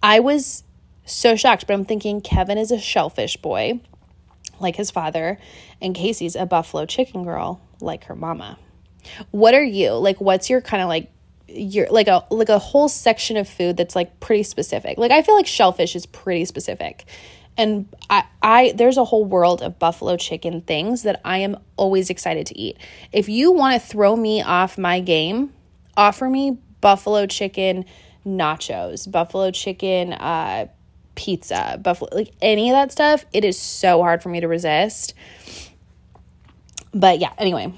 I 0.00 0.20
was 0.20 0.62
so 1.04 1.34
shocked, 1.34 1.66
but 1.66 1.74
I'm 1.74 1.84
thinking 1.84 2.20
Kevin 2.20 2.56
is 2.56 2.70
a 2.70 2.78
shellfish 2.78 3.36
boy, 3.38 3.80
like 4.60 4.76
his 4.76 4.92
father, 4.92 5.38
and 5.82 5.94
Casey's 5.94 6.36
a 6.36 6.46
buffalo 6.46 6.86
chicken 6.86 7.24
girl, 7.24 7.60
like 7.80 8.04
her 8.04 8.14
mama. 8.14 8.58
What 9.32 9.54
are 9.54 9.64
you? 9.64 9.92
Like 9.92 10.20
what's 10.20 10.48
your 10.48 10.60
kind 10.60 10.82
of 10.82 10.88
like 10.88 11.10
your 11.48 11.88
like 11.88 12.08
a 12.08 12.24
like 12.30 12.50
a 12.50 12.58
whole 12.58 12.88
section 12.88 13.36
of 13.36 13.48
food 13.48 13.76
that's 13.76 13.96
like 13.96 14.20
pretty 14.20 14.42
specific. 14.44 14.98
Like 14.98 15.10
I 15.10 15.22
feel 15.22 15.34
like 15.34 15.46
shellfish 15.46 15.96
is 15.96 16.06
pretty 16.06 16.44
specific 16.44 17.06
and 17.58 17.88
I, 18.08 18.24
I 18.40 18.72
there's 18.76 18.96
a 18.96 19.04
whole 19.04 19.24
world 19.24 19.60
of 19.60 19.78
buffalo 19.78 20.16
chicken 20.16 20.62
things 20.62 21.02
that 21.02 21.20
I 21.24 21.38
am 21.38 21.58
always 21.76 22.08
excited 22.08 22.46
to 22.46 22.58
eat. 22.58 22.78
If 23.12 23.28
you 23.28 23.52
want 23.52 23.82
to 23.82 23.86
throw 23.86 24.16
me 24.16 24.40
off 24.40 24.78
my 24.78 25.00
game, 25.00 25.52
offer 25.96 26.30
me 26.30 26.56
buffalo 26.80 27.26
chicken 27.26 27.84
nachos, 28.24 29.10
buffalo 29.10 29.50
chicken 29.50 30.12
uh, 30.12 30.68
pizza, 31.16 31.78
buffalo 31.82 32.10
like 32.14 32.32
any 32.40 32.70
of 32.70 32.74
that 32.74 32.92
stuff. 32.92 33.26
It 33.32 33.44
is 33.44 33.58
so 33.58 34.02
hard 34.02 34.22
for 34.22 34.28
me 34.28 34.40
to 34.40 34.48
resist. 34.48 35.14
But 36.94 37.18
yeah, 37.18 37.32
anyway, 37.38 37.74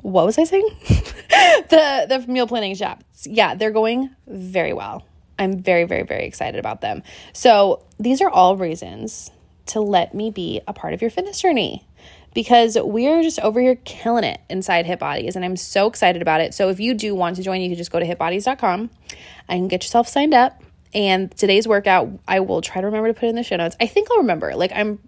what 0.00 0.24
was 0.24 0.38
I 0.38 0.44
saying? 0.44 0.68
the 0.88 2.06
the 2.08 2.24
meal 2.28 2.46
planning 2.46 2.76
shops. 2.76 3.26
Yeah, 3.26 3.56
they're 3.56 3.72
going 3.72 4.10
very 4.28 4.72
well. 4.72 5.04
I'm 5.42 5.58
very, 5.58 5.84
very, 5.84 6.04
very 6.04 6.24
excited 6.24 6.58
about 6.58 6.80
them. 6.80 7.02
So, 7.32 7.82
these 7.98 8.20
are 8.20 8.30
all 8.30 8.56
reasons 8.56 9.30
to 9.66 9.80
let 9.80 10.14
me 10.14 10.30
be 10.30 10.60
a 10.66 10.72
part 10.72 10.94
of 10.94 11.00
your 11.00 11.10
fitness 11.10 11.40
journey 11.40 11.86
because 12.34 12.76
we're 12.80 13.22
just 13.22 13.38
over 13.40 13.60
here 13.60 13.76
killing 13.84 14.24
it 14.24 14.40
inside 14.48 14.86
Hit 14.86 14.98
Bodies, 14.98 15.36
and 15.36 15.44
I'm 15.44 15.56
so 15.56 15.86
excited 15.86 16.22
about 16.22 16.40
it. 16.40 16.54
So, 16.54 16.68
if 16.68 16.80
you 16.80 16.94
do 16.94 17.14
want 17.14 17.36
to 17.36 17.42
join, 17.42 17.60
you 17.60 17.68
can 17.68 17.76
just 17.76 17.92
go 17.92 17.98
to 17.98 18.06
hitbodies.com 18.06 18.90
and 19.48 19.70
get 19.70 19.82
yourself 19.82 20.08
signed 20.08 20.34
up. 20.34 20.62
And 20.94 21.34
today's 21.36 21.66
workout, 21.66 22.10
I 22.28 22.40
will 22.40 22.60
try 22.60 22.80
to 22.80 22.86
remember 22.86 23.08
to 23.08 23.14
put 23.18 23.28
in 23.28 23.34
the 23.34 23.42
show 23.42 23.56
notes. 23.56 23.76
I 23.80 23.86
think 23.86 24.10
I'll 24.10 24.18
remember. 24.18 24.54
Like, 24.54 24.72
I'm 24.74 24.98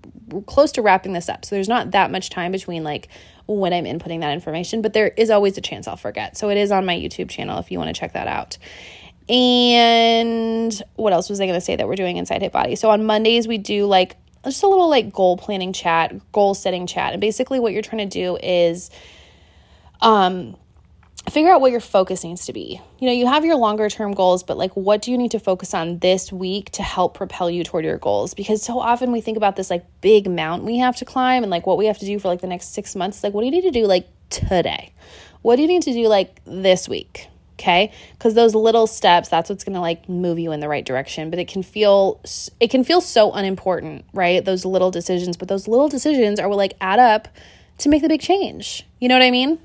close 0.47 0.73
to 0.73 0.83
wrapping 0.83 1.12
this 1.12 1.29
up. 1.29 1.44
So, 1.44 1.55
there's 1.55 1.68
not 1.68 1.92
that 1.92 2.11
much 2.11 2.31
time 2.31 2.53
between 2.53 2.85
like 2.85 3.09
when 3.47 3.73
I'm 3.73 3.85
inputting 3.85 4.20
that 4.20 4.33
information, 4.33 4.81
but 4.81 4.94
there 4.94 5.09
is 5.09 5.31
always 5.31 5.59
a 5.59 5.61
chance 5.61 5.87
I'll 5.87 5.97
forget. 5.97 6.37
So, 6.37 6.51
it 6.51 6.59
is 6.59 6.70
on 6.70 6.87
my 6.87 6.97
YouTube 6.97 7.31
channel 7.31 7.59
if 7.59 7.70
you 7.70 7.79
want 7.79 7.94
to 7.94 7.99
check 7.99 8.12
that 8.12 8.29
out. 8.29 8.59
And 9.29 10.83
what 10.97 11.13
else 11.13 11.31
was 11.31 11.41
I 11.41 11.47
going 11.47 11.59
to 11.59 11.65
say 11.65 11.77
that 11.77 11.89
we're 11.89 11.97
doing 11.97 12.17
inside 12.17 12.43
Hit 12.43 12.53
Body? 12.53 12.77
So 12.77 12.91
on 12.91 13.05
Mondays, 13.05 13.49
we 13.49 13.59
do 13.59 13.87
like 13.87 14.17
just 14.45 14.63
a 14.63 14.69
little 14.69 14.89
like 14.89 15.13
goal 15.13 15.37
planning 15.37 15.73
chat, 15.73 16.15
goal 16.33 16.55
setting 16.55 16.87
chat. 16.87 17.13
And 17.13 17.21
basically, 17.21 17.59
what 17.61 17.73
you're 17.73 17.83
trying 17.83 18.09
to 18.09 18.13
do 18.19 18.37
is 18.37 18.91
um, 20.03 20.57
figure 21.31 21.51
out 21.51 21.63
what 21.63 21.71
your 21.71 21.81
focus 21.81 22.23
needs 22.23 22.47
to 22.47 22.53
be. 22.53 22.81
You 22.99 23.07
know, 23.07 23.13
you 23.13 23.27
have 23.27 23.45
your 23.45 23.57
longer 23.57 23.89
term 23.89 24.13
goals, 24.13 24.43
but 24.43 24.59
like, 24.59 24.73
what 24.77 25.01
do 25.01 25.11
you 25.11 25.17
need 25.17 25.31
to 25.31 25.39
focus 25.39 25.73
on 25.73 25.99
this 26.01 26.31
week 26.31 26.71
to 26.73 26.83
help 26.83 27.15
propel 27.15 27.51
you 27.51 27.65
toward 27.65 27.85
your 27.85 27.99
goals? 27.99 28.35
Because 28.35 28.63
so 28.63 28.79
often 28.79 29.11
we 29.11 29.23
think 29.23 29.39
about 29.39 29.57
this 29.57 29.71
like 29.71 29.85
big 30.01 30.29
mountain 30.29 30.67
we 30.67 30.79
have 30.79 30.97
to 30.97 31.05
climb 31.05 31.43
and 31.43 31.51
like 31.51 31.67
what 31.67 31.79
we 31.79 31.87
have 31.87 31.99
to 31.99 32.07
do 32.07 32.19
for 32.19 32.29
like 32.29 32.43
the 32.43 32.47
next 32.47 32.75
six 32.75 32.95
months. 32.95 33.25
Like, 33.25 33.33
what 33.33 33.41
do 33.41 33.47
you 33.47 33.53
need 33.53 33.63
to 33.63 33.71
do 33.71 33.87
like 33.87 34.07
today? 34.29 34.93
What 35.41 35.57
do 35.57 35.63
you 35.63 35.69
need 35.69 35.83
to 35.83 35.93
do 35.93 36.09
like 36.09 36.41
this 36.45 36.89
week? 36.89 37.29
Okay? 37.55 37.93
Because 38.12 38.35
those 38.35 38.55
little 38.55 38.87
steps 38.87 39.29
that's 39.29 39.49
what's 39.51 39.64
going 39.64 39.75
to 39.75 39.81
like 39.81 40.09
move 40.09 40.38
you 40.38 40.53
in 40.53 40.61
the 40.61 40.69
right 40.69 40.85
direction. 40.85 41.31
But 41.31 41.38
it 41.38 41.49
can 41.49 41.62
feel 41.62 42.21
it 42.61 42.71
can 42.71 42.85
feel 42.85 43.01
so 43.01 43.33
unimportant 43.33 44.05
right? 44.12 44.45
Those 44.45 44.64
little 44.64 44.90
decisions 44.90 45.37
but 45.37 45.49
those 45.49 45.69
little 45.69 45.88
decisions 45.88 46.38
are 46.40 46.49
what 46.49 46.59
like 46.59 46.75
add 46.81 46.99
up 46.99 47.29
to 47.79 47.88
make 47.88 48.03
the 48.03 48.09
big 48.09 48.21
change. 48.21 48.87
You 49.01 49.09
know 49.09 49.14
what 49.14 49.23
i 49.23 49.31
mean? 49.31 49.59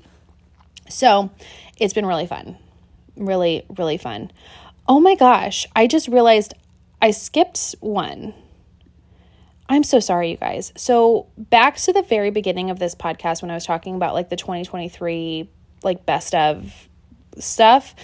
So 0.88 1.30
it's 1.78 1.94
been 1.94 2.06
really 2.06 2.26
fun. 2.26 2.56
Really 3.16 3.64
really 3.76 3.98
fun. 3.98 4.30
Oh 4.88 5.00
my 5.00 5.14
gosh 5.14 5.66
i 5.76 5.86
just 5.86 6.08
realized 6.08 6.54
i 7.02 7.10
skipped 7.10 7.74
one. 7.80 8.34
I'm 9.68 9.84
so 9.84 10.00
sorry, 10.00 10.32
you 10.32 10.36
guys. 10.36 10.72
So, 10.76 11.28
back 11.38 11.76
to 11.76 11.92
the 11.92 12.02
very 12.02 12.30
beginning 12.30 12.70
of 12.70 12.80
this 12.80 12.96
podcast 12.96 13.40
when 13.40 13.52
I 13.52 13.54
was 13.54 13.64
talking 13.64 13.94
about 13.94 14.14
like 14.14 14.28
the 14.28 14.34
2023 14.34 15.48
like 15.84 16.04
best 16.04 16.34
of 16.34 16.88
stuff, 17.38 17.94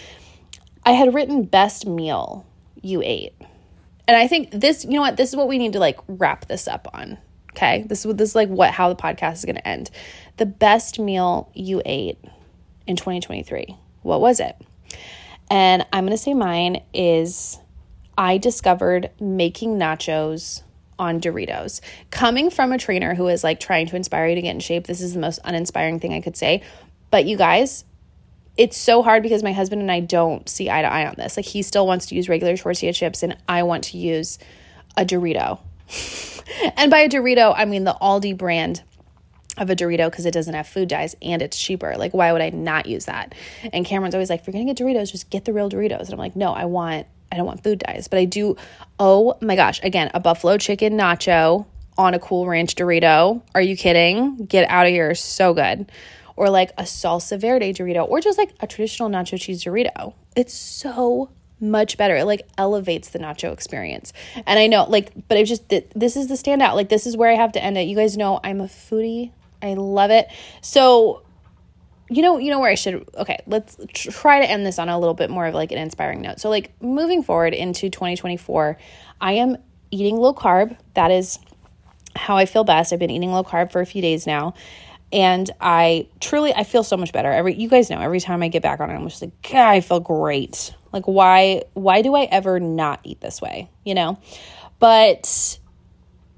I 0.85 0.93
had 0.93 1.15
written 1.15 1.45
best 1.45 1.87
meal 1.87 2.47
you 2.81 3.03
ate. 3.05 3.35
And 4.09 4.17
I 4.17 4.29
think 4.29 4.51
this, 4.53 4.85
you 4.85 4.93
know 4.93 5.01
what, 5.01 5.17
this 5.17 5.31
is 5.31 5.37
what 5.37 5.49
we 5.49 5.59
need 5.59 5.73
to 5.73 5.81
like 5.81 5.99
wrap 6.07 6.47
this 6.47 6.69
up 6.69 6.89
on. 6.95 7.19
Okay. 7.51 7.85
This 7.89 8.01
is 8.01 8.07
what 8.07 8.19
this 8.19 8.31
is 8.31 8.35
like 8.35 8.51
what 8.51 8.71
how 8.71 8.91
the 8.91 8.95
podcast 8.95 9.35
is 9.35 9.45
gonna 9.47 9.63
end. 9.65 9.91
The 10.37 10.47
best 10.47 10.99
meal 10.99 11.51
you 11.55 11.81
ate 11.87 12.19
in 12.87 12.97
2023. 12.97 13.75
What 14.03 14.21
was 14.21 14.41
it? 14.41 14.57
And 15.51 15.87
I'm 15.93 16.05
gonna 16.05 16.19
say 16.19 16.35
mine 16.35 16.83
is 16.93 17.59
I 18.19 18.39
discovered 18.39 19.11
making 19.19 19.79
nachos 19.79 20.63
on 20.99 21.21
Doritos. 21.21 21.81
Coming 22.11 22.51
from 22.51 22.73
a 22.73 22.79
trainer 22.79 23.15
who 23.15 23.29
is 23.29 23.43
like 23.43 23.59
trying 23.59 23.87
to 23.87 23.97
inspire 23.97 24.29
you 24.29 24.35
to 24.35 24.43
get 24.43 24.51
in 24.51 24.61
shape, 24.61 24.87
this 24.87 25.01
is 25.01 25.15
the 25.15 25.21
most 25.21 25.39
uninspiring 25.45 26.01
thing 26.01 26.13
I 26.13 26.21
could 26.21 26.37
say. 26.37 26.63
But 27.11 27.27
you 27.27 27.37
guys, 27.37 27.85
it's 28.57 28.77
so 28.77 29.03
hard 29.03 29.23
because 29.23 29.43
my 29.43 29.53
husband 29.53 29.83
and 29.83 29.93
I 29.93 30.01
don't 30.01 30.49
see 30.49 30.71
eye 30.71 30.83
to 30.83 30.91
eye 30.91 31.07
on 31.07 31.15
this. 31.17 31.37
Like 31.37 31.47
he 31.47 31.63
still 31.63 31.87
wants 31.87 32.07
to 32.07 32.15
use 32.15 32.29
regular 32.29 32.57
tortilla 32.57 32.93
chips 32.93 33.23
and 33.23 33.37
I 33.49 33.63
want 33.65 33.85
to 33.85 33.99
use 33.99 34.39
a 34.97 35.05
Dorito. 35.05 35.61
and 36.77 36.91
by 36.91 37.01
a 37.01 37.09
Dorito, 37.09 37.55
I 37.57 37.65
mean 37.65 37.85
the 37.85 37.97
Aldi 38.01 38.37
brand 38.37 38.83
of 39.59 39.71
a 39.71 39.77
Dorito 39.77 40.11
because 40.11 40.27
it 40.27 40.33
doesn't 40.33 40.55
have 40.55 40.67
food 40.67 40.89
dyes 40.89 41.17
and 41.21 41.43
it's 41.43 41.59
cheaper. 41.59 41.97
Like 41.97 42.15
why 42.15 42.33
would 42.33 42.43
I 42.43 42.51
not 42.51 42.87
use 42.87 43.07
that? 43.07 43.35
And 43.73 43.85
Cameron's 43.85 44.15
always 44.15 44.31
like, 44.31 44.41
if 44.41 44.47
you're 44.47 44.53
gonna 44.53 44.73
get 44.73 44.79
Doritos, 44.79 45.13
just 45.13 45.29
get 45.31 45.45
the 45.45 45.53
real 45.53 45.69
Doritos. 45.69 46.01
And 46.01 46.13
I'm 46.13 46.19
like, 46.19 46.37
no, 46.37 46.53
I 46.53 46.65
want 46.65 47.07
I 47.31 47.37
don't 47.37 47.47
want 47.47 47.63
food 47.63 47.81
dyes, 47.81 48.09
but 48.09 48.19
I 48.19 48.25
do. 48.25 48.57
Oh 49.01 49.37
my 49.41 49.57
gosh! 49.57 49.81
Again, 49.83 50.13
a 50.15 50.21
buffalo 50.21 50.59
chicken 50.59 50.95
nacho 50.95 51.67
on 51.99 52.15
a 52.15 52.21
Cool 52.21 52.47
Ranch 52.47 52.77
Dorito. 52.77 53.43
Are 53.53 53.61
you 53.61 53.77
kidding? 53.77 54.47
Get 54.47 54.71
out 54.71 54.87
of 54.87 54.93
here! 54.93 55.15
So 55.17 55.53
good 55.53 55.91
or 56.37 56.51
like 56.51 56.71
a 56.79 56.83
salsa 56.83 57.41
verde 57.41 57.73
Dorito 57.73 58.09
or 58.09 58.21
just 58.21 58.39
like 58.39 58.55
a 58.61 58.67
traditional 58.67 59.09
nacho 59.09 59.41
cheese 59.41 59.65
Dorito. 59.65 60.15
It's 60.37 60.55
so 60.55 61.31
much 61.59 61.97
better. 61.97 62.17
It 62.17 62.25
like 62.25 62.43
elevates 62.59 63.09
the 63.11 63.19
nacho 63.19 63.53
experience. 63.53 64.13
And 64.47 64.59
I 64.59 64.67
know 64.67 64.85
like 64.85 65.13
but 65.29 65.39
it 65.39 65.47
just 65.47 65.69
this 65.69 66.17
is 66.17 66.29
the 66.29 66.35
standout. 66.35 66.75
Like 66.75 66.89
this 66.89 67.07
is 67.07 67.17
where 67.17 67.31
I 67.31 67.35
have 67.35 67.53
to 67.53 67.63
end 67.63 67.79
it. 67.79 67.83
You 67.83 67.97
guys 67.97 68.17
know 68.17 68.41
I'm 68.45 68.61
a 68.61 68.67
foodie. 68.67 69.33
I 69.63 69.75
love 69.75 70.11
it. 70.11 70.29
So 70.61 71.23
you 72.09 72.23
know, 72.23 72.39
you 72.39 72.51
know 72.51 72.61
where 72.61 72.71
I 72.71 72.77
should 72.77 73.09
okay, 73.17 73.43
let's 73.47 73.77
try 73.93 74.41
to 74.41 74.49
end 74.49 74.65
this 74.65 74.79
on 74.79 74.89
a 74.89 74.99
little 74.99 75.15
bit 75.15 75.31
more 75.31 75.47
of 75.47 75.55
like 75.55 75.73
an 75.73 75.79
inspiring 75.79 76.21
note. 76.21 76.39
So 76.39 76.51
like 76.51 76.71
moving 76.81 77.23
forward 77.23 77.55
into 77.55 77.91
2024, 77.91 78.77
I 79.21 79.33
am 79.33 79.57
eating 79.91 80.17
low 80.17 80.35
carb. 80.35 80.77
That 80.95 81.11
is 81.11 81.39
how 82.15 82.37
I 82.37 82.47
feel 82.47 82.65
best. 82.65 82.93
I've 82.93 82.99
been 82.99 83.11
eating 83.11 83.33
low 83.33 83.45
carb 83.45 83.73
for 83.73 83.81
a 83.81 83.87
few 83.87 84.03
days 84.03 84.27
now. 84.27 84.55
And 85.13 85.51
I 85.61 86.09
truly 86.21 86.53
I 86.55 86.65
feel 86.65 86.83
so 86.83 86.97
much 86.97 87.13
better. 87.13 87.31
Every 87.31 87.55
you 87.55 87.69
guys 87.69 87.91
know 87.91 88.01
every 88.01 88.21
time 88.21 88.43
I 88.43 88.49
get 88.49 88.63
back 88.63 88.81
on 88.81 88.91
it, 88.91 88.95
I'm 88.95 89.09
just 89.09 89.23
like, 89.23 89.43
God, 89.43 89.69
I 89.69 89.81
feel 89.81 90.01
great. 90.01 90.75
Like 90.93 91.05
why 91.05 91.63
why 91.75 92.03
do 92.03 92.15
I 92.15 92.25
ever 92.25 92.59
not 92.61 93.01
eat 93.05 93.21
this 93.21 93.41
way? 93.41 93.71
You 93.85 93.95
know? 93.95 94.19
But 94.79 95.59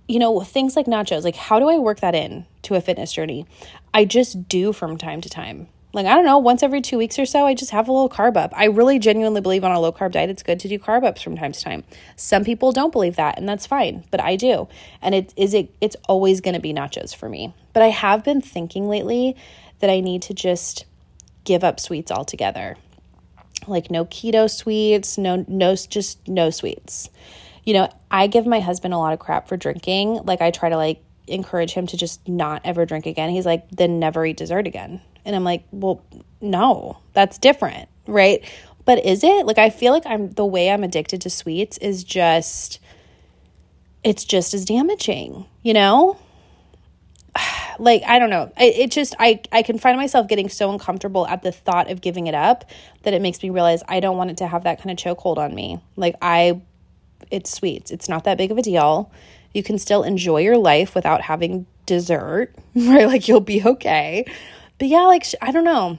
you 0.06 0.18
know, 0.18 0.40
things 0.40 0.76
like 0.76 0.86
nachos, 0.86 1.24
like 1.24 1.36
how 1.36 1.60
do 1.60 1.68
I 1.68 1.78
work 1.78 2.00
that 2.00 2.14
in 2.14 2.46
to 2.62 2.74
a 2.74 2.80
fitness 2.80 3.12
journey? 3.12 3.46
I 3.92 4.04
just 4.04 4.48
do 4.48 4.72
from 4.72 4.96
time 4.96 5.20
to 5.22 5.28
time. 5.28 5.68
Like, 5.94 6.04
I 6.04 6.14
don't 6.14 6.26
know, 6.26 6.38
once 6.38 6.62
every 6.62 6.82
two 6.82 6.98
weeks 6.98 7.18
or 7.18 7.24
so, 7.24 7.46
I 7.46 7.54
just 7.54 7.70
have 7.70 7.88
a 7.88 7.92
little 7.92 8.10
carb 8.10 8.36
up. 8.36 8.52
I 8.54 8.66
really 8.66 8.98
genuinely 8.98 9.40
believe 9.40 9.64
on 9.64 9.72
a 9.72 9.80
low 9.80 9.90
carb 9.90 10.12
diet, 10.12 10.28
it's 10.28 10.42
good 10.42 10.60
to 10.60 10.68
do 10.68 10.78
carb 10.78 11.02
ups 11.02 11.22
from 11.22 11.36
time 11.36 11.52
to 11.52 11.60
time. 11.60 11.82
Some 12.16 12.44
people 12.44 12.72
don't 12.72 12.92
believe 12.92 13.16
that, 13.16 13.38
and 13.38 13.48
that's 13.48 13.66
fine, 13.66 14.04
but 14.10 14.20
I 14.20 14.36
do. 14.36 14.68
And 15.00 15.14
it 15.14 15.32
is 15.36 15.54
it 15.54 15.74
it's 15.80 15.96
always 16.08 16.42
gonna 16.42 16.60
be 16.60 16.74
nachos 16.74 17.16
for 17.16 17.28
me. 17.28 17.54
But 17.72 17.82
I 17.82 17.88
have 17.88 18.22
been 18.22 18.42
thinking 18.42 18.88
lately 18.88 19.34
that 19.78 19.88
I 19.88 20.00
need 20.00 20.22
to 20.22 20.34
just 20.34 20.84
give 21.44 21.64
up 21.64 21.80
sweets 21.80 22.12
altogether. 22.12 22.76
Like 23.66 23.90
no 23.90 24.04
keto 24.04 24.50
sweets, 24.50 25.16
no 25.16 25.44
no 25.48 25.74
just 25.74 26.28
no 26.28 26.50
sweets. 26.50 27.08
You 27.64 27.74
know, 27.74 27.88
I 28.10 28.26
give 28.26 28.46
my 28.46 28.60
husband 28.60 28.92
a 28.92 28.98
lot 28.98 29.14
of 29.14 29.18
crap 29.18 29.48
for 29.48 29.56
drinking. 29.56 30.20
Like 30.24 30.42
I 30.42 30.50
try 30.50 30.68
to 30.68 30.76
like 30.76 31.02
encourage 31.26 31.72
him 31.72 31.86
to 31.86 31.96
just 31.96 32.26
not 32.28 32.62
ever 32.64 32.84
drink 32.86 33.06
again. 33.06 33.30
He's 33.30 33.46
like, 33.46 33.70
then 33.70 33.98
never 33.98 34.24
eat 34.26 34.36
dessert 34.36 34.66
again. 34.66 35.00
And 35.28 35.36
I'm 35.36 35.44
like, 35.44 35.62
well, 35.70 36.02
no, 36.40 36.98
that's 37.12 37.36
different, 37.36 37.88
right? 38.06 38.42
But 38.86 39.04
is 39.04 39.22
it? 39.22 39.44
Like, 39.44 39.58
I 39.58 39.68
feel 39.68 39.92
like 39.92 40.06
I'm 40.06 40.30
the 40.30 40.46
way 40.46 40.70
I'm 40.70 40.82
addicted 40.82 41.20
to 41.20 41.30
sweets 41.30 41.76
is 41.78 42.02
just, 42.02 42.80
it's 44.02 44.24
just 44.24 44.54
as 44.54 44.64
damaging, 44.64 45.44
you 45.62 45.74
know? 45.74 46.18
like 47.78 48.02
i 48.08 48.18
don't 48.18 48.30
know 48.30 48.50
it, 48.58 48.76
it, 48.76 48.90
just 48.90 49.14
i 49.20 49.38
i 49.52 49.62
can 49.62 49.78
find 49.78 49.96
myself 49.96 50.26
getting 50.26 50.48
so 50.48 50.72
uncomfortable 50.72 51.28
at 51.28 51.42
the 51.42 51.52
thought 51.52 51.88
of 51.88 52.00
giving 52.00 52.26
it 52.26 52.34
up 52.34 52.64
that 53.04 53.14
it 53.14 53.22
makes 53.22 53.40
me 53.40 53.50
realize 53.50 53.84
i 53.86 54.00
don't 54.00 54.16
want 54.16 54.30
it 54.30 54.38
to 54.38 54.46
have 54.48 54.64
that 54.64 54.82
kind 54.82 54.90
of 54.90 54.96
chokehold 54.96 55.36
on 55.36 55.54
me 55.54 55.78
like 55.94 56.16
i 56.20 56.60
it's 57.30 57.52
sweets 57.52 57.92
it's 57.92 58.08
not 58.08 58.24
that 58.24 58.36
big 58.36 58.50
of 58.50 58.58
a 58.58 58.62
deal 58.62 59.12
you 59.52 59.62
can 59.62 59.78
still 59.78 60.02
enjoy 60.02 60.40
your 60.40 60.56
life 60.56 60.94
without 60.94 61.20
having 61.20 61.66
dessert, 61.88 62.54
right? 62.74 63.06
Like 63.06 63.26
you'll 63.26 63.40
be 63.40 63.64
okay. 63.64 64.24
But 64.78 64.88
yeah, 64.88 65.02
like 65.02 65.26
I 65.42 65.50
don't 65.50 65.64
know. 65.64 65.98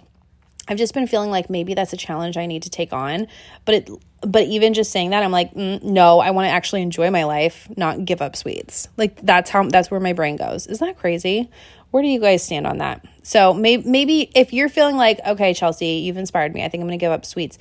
I've 0.67 0.77
just 0.77 0.93
been 0.93 1.07
feeling 1.07 1.31
like 1.31 1.49
maybe 1.49 1.73
that's 1.73 1.93
a 1.93 1.97
challenge 1.97 2.37
I 2.37 2.45
need 2.45 2.63
to 2.63 2.69
take 2.69 2.93
on. 2.93 3.27
But 3.65 3.75
it 3.75 3.89
but 4.21 4.43
even 4.43 4.73
just 4.73 4.91
saying 4.91 5.11
that 5.11 5.23
I'm 5.23 5.31
like, 5.31 5.53
mm, 5.53 5.81
no, 5.81 6.19
I 6.19 6.31
want 6.31 6.45
to 6.45 6.51
actually 6.51 6.81
enjoy 6.81 7.09
my 7.09 7.23
life, 7.23 7.67
not 7.77 8.05
give 8.05 8.21
up 8.21 8.35
sweets. 8.35 8.87
Like 8.97 9.19
that's 9.21 9.49
how 9.49 9.63
that's 9.67 9.89
where 9.89 9.99
my 9.99 10.13
brain 10.13 10.35
goes. 10.35 10.67
Isn't 10.67 10.85
that 10.85 10.97
crazy? 10.97 11.49
Where 11.91 12.03
do 12.03 12.09
you 12.09 12.19
guys 12.19 12.43
stand 12.43 12.67
on 12.67 12.77
that? 12.77 13.03
So 13.23 13.53
maybe 13.53 13.89
maybe 13.89 14.31
if 14.35 14.53
you're 14.53 14.69
feeling 14.69 14.95
like, 14.95 15.19
okay, 15.25 15.53
Chelsea, 15.53 16.03
you've 16.03 16.17
inspired 16.17 16.53
me. 16.53 16.63
I 16.63 16.69
think 16.69 16.81
I'm 16.81 16.87
going 16.87 16.99
to 16.99 17.03
give 17.03 17.11
up 17.11 17.25
sweets. 17.25 17.57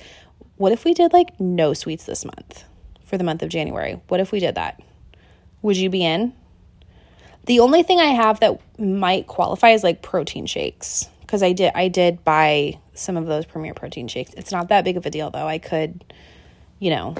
What 0.57 0.71
if 0.71 0.85
we 0.85 0.93
did 0.93 1.13
like 1.13 1.39
no 1.39 1.73
sweets 1.73 2.05
this 2.05 2.25
month 2.25 2.65
for 3.05 3.17
the 3.17 3.23
month 3.23 3.41
of 3.41 3.49
January? 3.49 4.01
What 4.07 4.19
if 4.19 4.31
we 4.31 4.39
did 4.39 4.55
that? 4.55 4.81
Would 5.61 5.77
you 5.77 5.89
be 5.89 6.03
in? 6.03 6.33
The 7.49 7.61
only 7.61 7.81
thing 7.81 7.99
I 7.99 8.13
have 8.13 8.41
that 8.41 8.61
might 8.77 9.25
qualify 9.25 9.71
is 9.71 9.83
like 9.83 10.03
protein 10.03 10.45
shakes 10.45 11.09
because 11.21 11.41
I 11.41 11.53
did 11.53 11.71
I 11.73 11.87
did 11.87 12.23
buy 12.23 12.79
some 12.93 13.17
of 13.17 13.25
those 13.25 13.43
premier 13.43 13.73
protein 13.73 14.07
shakes. 14.07 14.35
It's 14.37 14.51
not 14.51 14.69
that 14.69 14.83
big 14.83 14.97
of 14.97 15.05
a 15.07 15.09
deal 15.09 15.31
though. 15.31 15.47
I 15.47 15.57
could, 15.57 16.13
you 16.77 16.91
know, 16.91 17.15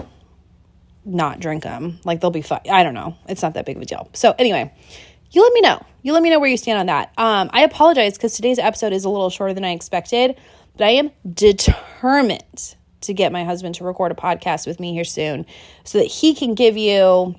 not 1.03 1.39
drink 1.39 1.63
them. 1.63 1.97
Like 2.05 2.21
they'll 2.21 2.29
be 2.29 2.43
fine. 2.43 2.61
I 2.69 2.83
don't 2.83 2.93
know. 2.93 3.15
It's 3.27 3.41
not 3.41 3.55
that 3.55 3.65
big 3.65 3.77
of 3.77 3.81
a 3.81 3.85
deal. 3.87 4.07
So 4.13 4.35
anyway, 4.37 4.71
you 5.31 5.41
let 5.41 5.51
me 5.51 5.61
know. 5.61 5.83
You 6.03 6.13
let 6.13 6.21
me 6.21 6.29
know 6.29 6.39
where 6.39 6.47
you 6.51 6.57
stand 6.57 6.77
on 6.77 6.85
that. 6.85 7.11
Um, 7.17 7.49
I 7.51 7.63
apologize 7.63 8.13
because 8.13 8.35
today's 8.35 8.59
episode 8.59 8.93
is 8.93 9.05
a 9.05 9.09
little 9.09 9.31
shorter 9.31 9.55
than 9.55 9.65
I 9.65 9.71
expected, 9.71 10.39
but 10.77 10.85
I 10.85 10.91
am 10.91 11.09
determined 11.33 12.75
to 13.01 13.15
get 13.15 13.31
my 13.31 13.45
husband 13.45 13.73
to 13.75 13.83
record 13.83 14.11
a 14.11 14.15
podcast 14.15 14.67
with 14.67 14.79
me 14.79 14.93
here 14.93 15.05
soon 15.05 15.47
so 15.85 15.97
that 15.97 16.05
he 16.05 16.35
can 16.35 16.53
give 16.53 16.77
you 16.77 17.33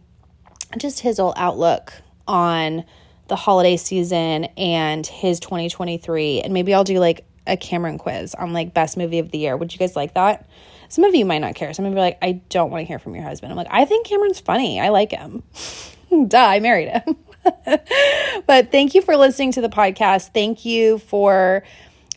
just 0.76 0.98
his 0.98 1.18
whole 1.18 1.35
outlook 1.37 1.92
on 2.31 2.85
the 3.27 3.37
holiday 3.37 3.77
season 3.77 4.45
and 4.57 5.05
his 5.05 5.40
2023. 5.40 6.40
And 6.40 6.55
maybe 6.55 6.73
I'll 6.73 6.85
do 6.85 6.99
like 6.99 7.27
a 7.47 7.57
Cameron 7.57 7.99
quiz 7.99 8.35
on 8.37 8.53
like 8.53 8.73
best 8.73 8.97
movie 8.97 9.19
of 9.19 9.31
the 9.33 9.38
year. 9.38 9.57
Would 9.57 9.73
you 9.73 9.79
guys 9.79 9.97
like 9.97 10.14
that? 10.14 10.49
Some 10.88 11.05
of 11.05 11.14
you 11.14 11.25
might 11.25 11.38
not 11.38 11.55
care. 11.55 11.75
Some 11.75 11.85
of 11.85 11.93
you 11.93 11.99
are 11.99 12.03
like, 12.03 12.19
I 12.23 12.40
don't 12.49 12.71
want 12.71 12.83
to 12.83 12.87
hear 12.87 12.99
from 12.99 13.14
your 13.14 13.25
husband. 13.25 13.53
I'm 13.53 13.57
like, 13.57 13.66
I 13.71 13.85
think 13.85 14.07
Cameron's 14.07 14.40
funny. 14.40 14.81
I 14.81 14.88
like 14.88 15.11
him. 15.11 15.43
Duh, 16.29 16.38
I 16.38 16.61
married 16.61 16.88
him. 16.88 17.16
but 18.47 18.71
thank 18.71 18.95
you 18.95 19.03
for 19.03 19.16
listening 19.16 19.53
to 19.53 19.61
the 19.61 19.69
podcast. 19.69 20.33
Thank 20.33 20.64
you 20.64 20.99
for 20.99 21.62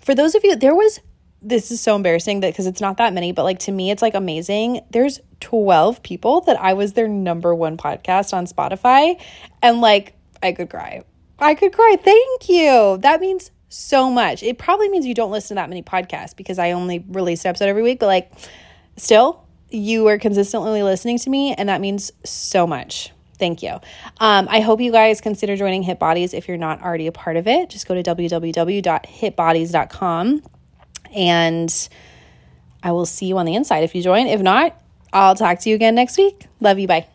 for 0.01 0.13
those 0.13 0.35
of 0.35 0.43
you 0.43 0.55
there 0.55 0.75
was 0.75 0.99
this 1.43 1.71
is 1.71 1.81
so 1.81 1.95
embarrassing 1.95 2.39
that 2.39 2.53
because 2.53 2.65
it's 2.65 2.81
not 2.81 2.97
that 2.97 3.13
many, 3.13 3.31
but 3.31 3.43
like 3.43 3.59
to 3.59 3.71
me, 3.71 3.91
it's 3.91 4.01
like 4.01 4.15
amazing. 4.15 4.81
There's 4.89 5.19
12 5.41 6.01
people 6.01 6.41
that 6.41 6.59
I 6.59 6.73
was 6.73 6.93
their 6.93 7.07
number 7.07 7.53
one 7.53 7.77
podcast 7.77 8.33
on 8.33 8.47
Spotify, 8.47 9.21
and 9.61 9.81
like 9.81 10.15
I 10.41 10.53
could 10.53 10.69
cry. 10.69 11.03
I 11.39 11.55
could 11.55 11.73
cry. 11.73 11.97
Thank 12.01 12.49
you. 12.49 12.97
That 13.01 13.19
means 13.19 13.51
so 13.67 14.09
much. 14.09 14.41
It 14.43 14.57
probably 14.57 14.87
means 14.89 15.05
you 15.05 15.13
don't 15.13 15.31
listen 15.31 15.55
to 15.55 15.61
that 15.61 15.69
many 15.69 15.83
podcasts 15.83 16.35
because 16.35 16.59
I 16.59 16.71
only 16.71 17.03
release 17.09 17.43
an 17.43 17.49
episode 17.49 17.69
every 17.69 17.83
week, 17.83 17.99
but 17.99 18.07
like 18.07 18.31
still, 18.95 19.45
you 19.69 20.07
are 20.07 20.17
consistently 20.17 20.81
listening 20.83 21.19
to 21.19 21.29
me, 21.29 21.53
and 21.53 21.69
that 21.69 21.81
means 21.81 22.11
so 22.23 22.65
much. 22.65 23.11
Thank 23.39 23.63
you. 23.63 23.79
Um, 24.19 24.47
I 24.49 24.61
hope 24.61 24.79
you 24.79 24.91
guys 24.91 25.19
consider 25.19 25.57
joining 25.57 25.83
Hit 25.83 25.99
Bodies 25.99 26.33
if 26.33 26.47
you're 26.47 26.55
not 26.55 26.81
already 26.81 27.07
a 27.07 27.11
part 27.11 27.35
of 27.35 27.45
it. 27.47 27.69
Just 27.69 27.85
go 27.87 27.95
to 27.95 28.03
www.hitbodies.com 28.03 30.43
and 31.13 31.89
I 32.81 32.91
will 32.91 33.05
see 33.05 33.27
you 33.27 33.37
on 33.37 33.45
the 33.45 33.55
inside 33.55 33.83
if 33.83 33.95
you 33.95 34.01
join. 34.01 34.27
If 34.27 34.41
not, 34.41 34.79
I'll 35.11 35.35
talk 35.35 35.59
to 35.61 35.69
you 35.69 35.75
again 35.75 35.95
next 35.95 36.17
week. 36.17 36.47
Love 36.59 36.79
you. 36.79 36.87
Bye. 36.87 37.12